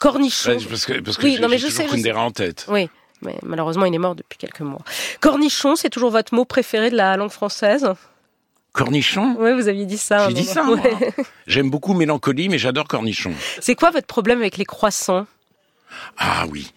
Cornichon. 0.00 0.52
Ouais, 0.52 0.64
parce 0.68 0.86
que, 0.86 1.00
parce 1.00 1.16
que 1.18 1.22
Oui, 1.22 1.38
non, 1.40 1.48
mais 1.48 1.58
je 1.58 1.66
toujours 1.66 1.82
sais, 1.82 1.88
je 1.88 2.02
Kundera 2.02 2.22
en 2.24 2.30
tête. 2.30 2.64
Oui, 2.68 2.88
mais 3.24 3.36
malheureusement, 3.42 3.84
il 3.84 3.94
est 3.94 3.98
mort 3.98 4.14
depuis 4.14 4.38
quelques 4.38 4.60
mois. 4.60 4.82
Cornichon, 5.20 5.76
c'est 5.76 5.90
toujours 5.90 6.10
votre 6.10 6.34
mot 6.34 6.44
préféré 6.44 6.90
de 6.90 6.96
la 6.96 7.16
langue 7.16 7.30
française? 7.30 7.88
Cornichon? 8.72 9.36
Oui, 9.38 9.52
vous 9.54 9.68
aviez 9.68 9.86
dit 9.86 9.98
ça. 9.98 10.28
J'ai 10.28 10.34
dit 10.34 10.44
ça, 10.44 10.64
moi. 10.64 10.78
J'aime 11.46 11.70
beaucoup 11.70 11.94
Mélancolie, 11.94 12.48
mais 12.48 12.58
j'adore 12.58 12.88
Cornichon. 12.88 13.32
C'est 13.60 13.76
quoi 13.76 13.90
votre 13.90 14.06
problème 14.06 14.40
avec 14.40 14.56
les 14.56 14.64
croissants? 14.64 15.26
Ah 16.18 16.44
oui. 16.50 16.72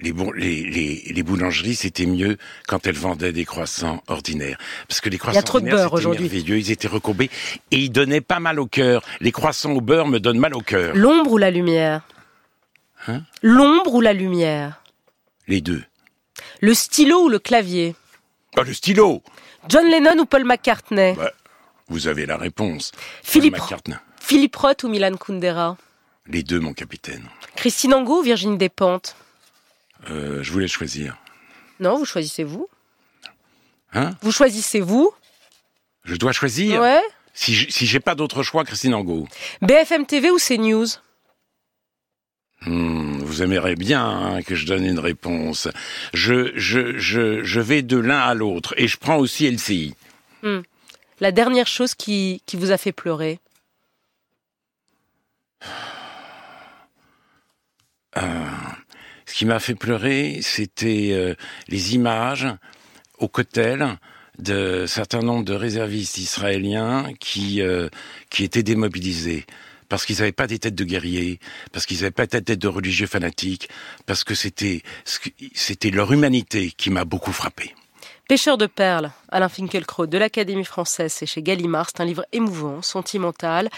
Les, 0.00 0.12
bon, 0.12 0.32
les, 0.32 0.64
les, 0.64 1.12
les 1.14 1.22
boulangeries, 1.22 1.76
c'était 1.76 2.04
mieux 2.04 2.36
quand 2.66 2.86
elles 2.86 2.96
vendaient 2.96 3.32
des 3.32 3.44
croissants 3.44 4.02
ordinaires. 4.08 4.58
Parce 4.88 5.00
que 5.00 5.08
les 5.08 5.18
croissants 5.18 5.40
trop 5.42 5.60
de 5.60 5.66
ordinaires, 5.66 5.88
beurre 5.88 5.98
c'était 5.98 6.20
merveilleux, 6.22 6.58
ils 6.58 6.72
étaient 6.72 6.88
recourbés 6.88 7.30
et 7.70 7.78
ils 7.78 7.90
donnaient 7.90 8.20
pas 8.20 8.40
mal 8.40 8.58
au 8.58 8.66
cœur. 8.66 9.02
Les 9.20 9.30
croissants 9.30 9.70
au 9.70 9.80
beurre 9.80 10.08
me 10.08 10.18
donnent 10.18 10.40
mal 10.40 10.54
au 10.54 10.60
cœur. 10.60 10.96
L'ombre 10.96 11.32
ou 11.32 11.38
la 11.38 11.50
lumière? 11.52 12.02
Hein? 13.06 13.22
L'ombre 13.40 13.94
ou 13.94 14.00
la 14.00 14.12
lumière? 14.12 14.82
Les 15.46 15.60
deux. 15.60 15.82
Le 16.60 16.74
stylo 16.74 17.24
ou 17.24 17.28
le 17.28 17.38
clavier 17.38 17.94
Ah, 18.56 18.62
le 18.62 18.72
stylo 18.74 19.22
John 19.68 19.86
Lennon 19.90 20.18
ou 20.20 20.26
Paul 20.26 20.44
McCartney 20.44 21.14
Bah, 21.14 21.32
Vous 21.88 22.06
avez 22.08 22.26
la 22.26 22.36
réponse. 22.36 22.92
Philippe, 23.22 23.54
Paul 23.56 23.62
McCartney. 23.62 23.94
Philippe 24.20 24.56
Roth 24.56 24.82
ou 24.84 24.88
Milan 24.88 25.16
Kundera 25.16 25.76
Les 26.26 26.42
deux, 26.42 26.60
mon 26.60 26.72
capitaine. 26.72 27.28
Christine 27.56 27.94
Angot 27.94 28.20
ou 28.20 28.22
Virginie 28.22 28.56
Despentes 28.58 29.16
Euh, 30.10 30.42
je 30.42 30.50
voulais 30.52 30.68
choisir. 30.68 31.16
Non, 31.80 31.96
vous 31.98 32.04
choisissez 32.04 32.44
vous. 32.44 32.68
Hein 33.92 34.12
Vous 34.22 34.32
choisissez 34.32 34.80
vous 34.80 35.12
Je 36.04 36.16
dois 36.16 36.32
choisir 36.32 36.80
Ouais. 36.80 37.00
Si 37.36 37.54
j'ai 37.86 38.00
pas 38.00 38.14
d'autre 38.14 38.42
choix, 38.42 38.64
Christine 38.64 38.94
Angot. 38.94 39.26
BFM 39.62 40.06
TV 40.06 40.30
ou 40.30 40.38
CNews 40.38 40.86
Hmm, 42.62 43.13
vous 43.34 43.42
aimeriez 43.42 43.74
bien 43.74 44.04
hein, 44.04 44.42
que 44.42 44.54
je 44.54 44.66
donne 44.66 44.84
une 44.84 44.98
réponse. 44.98 45.68
Je, 46.12 46.52
je, 46.54 46.96
je, 46.98 47.42
je 47.42 47.60
vais 47.60 47.82
de 47.82 47.96
l'un 47.96 48.20
à 48.20 48.34
l'autre 48.34 48.74
et 48.76 48.86
je 48.86 48.96
prends 48.96 49.16
aussi 49.16 49.50
LCI. 49.50 49.94
La 51.20 51.32
dernière 51.32 51.66
chose 51.66 51.94
qui, 51.94 52.42
qui 52.46 52.56
vous 52.56 52.70
a 52.70 52.78
fait 52.78 52.92
pleurer? 52.92 53.40
Ce 59.26 59.34
qui 59.34 59.46
m'a 59.46 59.58
fait 59.58 59.74
pleurer, 59.74 60.38
c'était 60.42 61.10
euh, 61.12 61.34
les 61.66 61.96
images 61.96 62.46
au 63.18 63.26
Kotel 63.26 63.98
de 64.38 64.84
certain 64.86 65.22
nombre 65.22 65.44
de 65.44 65.54
réservistes 65.54 66.18
israéliens 66.18 67.08
qui, 67.18 67.60
euh, 67.60 67.88
qui 68.30 68.44
étaient 68.44 68.62
démobilisés. 68.62 69.44
Parce 69.94 70.06
qu'ils 70.06 70.16
n'avaient 70.16 70.32
pas 70.32 70.48
des 70.48 70.58
têtes 70.58 70.74
de 70.74 70.82
guerriers, 70.82 71.38
parce 71.70 71.86
qu'ils 71.86 71.98
n'avaient 71.98 72.10
pas 72.10 72.26
des 72.26 72.42
têtes 72.42 72.58
de 72.58 72.66
religieux 72.66 73.06
fanatiques, 73.06 73.68
parce 74.06 74.24
que 74.24 74.34
c'était 74.34 74.82
c'était 75.54 75.90
leur 75.90 76.12
humanité 76.12 76.72
qui 76.76 76.90
m'a 76.90 77.04
beaucoup 77.04 77.30
frappé. 77.30 77.76
Pêcheur 78.26 78.56
de 78.56 78.64
perles, 78.64 79.10
Alain 79.28 79.50
Finkielkraut 79.50 80.06
de 80.06 80.16
l'Académie 80.16 80.64
française, 80.64 81.12
c'est 81.12 81.26
chez 81.26 81.42
Gallimard. 81.42 81.90
C'est 81.90 82.00
un 82.00 82.06
livre 82.06 82.24
émouvant, 82.32 82.80
sentimental. 82.80 83.68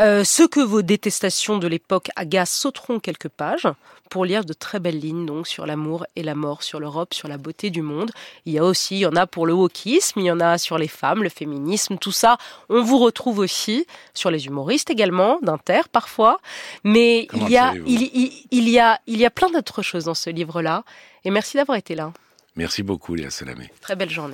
Euh, 0.00 0.24
ce 0.24 0.42
que 0.42 0.58
vos 0.58 0.82
détestations 0.82 1.58
de 1.58 1.68
l'époque 1.68 2.10
agacent 2.16 2.62
sauteront 2.62 2.98
quelques 2.98 3.28
pages 3.28 3.68
pour 4.10 4.24
lire 4.24 4.44
de 4.44 4.54
très 4.54 4.80
belles 4.80 4.98
lignes 4.98 5.24
donc 5.24 5.46
sur 5.46 5.66
l'amour 5.66 6.04
et 6.16 6.24
la 6.24 6.34
mort, 6.34 6.64
sur 6.64 6.80
l'Europe, 6.80 7.14
sur 7.14 7.28
la 7.28 7.38
beauté 7.38 7.70
du 7.70 7.80
monde. 7.80 8.10
Il 8.44 8.52
y 8.52 8.58
a 8.58 8.64
aussi, 8.64 8.96
il 8.96 9.00
y 9.02 9.06
en 9.06 9.14
a 9.14 9.28
pour 9.28 9.46
le 9.46 9.52
wokisme, 9.52 10.18
il 10.18 10.26
y 10.26 10.32
en 10.32 10.40
a 10.40 10.58
sur 10.58 10.78
les 10.78 10.88
femmes, 10.88 11.22
le 11.22 11.28
féminisme, 11.28 11.96
tout 11.96 12.10
ça. 12.10 12.38
On 12.70 12.82
vous 12.82 12.98
retrouve 12.98 13.38
aussi 13.38 13.86
sur 14.14 14.32
les 14.32 14.46
humoristes 14.46 14.90
également, 14.90 15.38
d'Inter 15.42 15.82
parfois. 15.92 16.40
Mais 16.82 17.28
il 17.34 17.48
y, 17.48 17.56
a, 17.56 17.72
il, 17.86 18.02
il, 18.50 18.68
y 18.68 18.80
a, 18.80 19.00
il 19.06 19.20
y 19.20 19.24
a 19.24 19.30
plein 19.30 19.48
d'autres 19.48 19.82
choses 19.82 20.06
dans 20.06 20.14
ce 20.14 20.28
livre-là. 20.28 20.82
Et 21.24 21.30
merci 21.30 21.56
d'avoir 21.56 21.78
été 21.78 21.94
là. 21.94 22.12
Merci 22.56 22.82
beaucoup, 22.82 23.14
Léa 23.14 23.30
Salamé. 23.30 23.70
Très 23.80 23.96
belle 23.96 24.10
journée. 24.10 24.30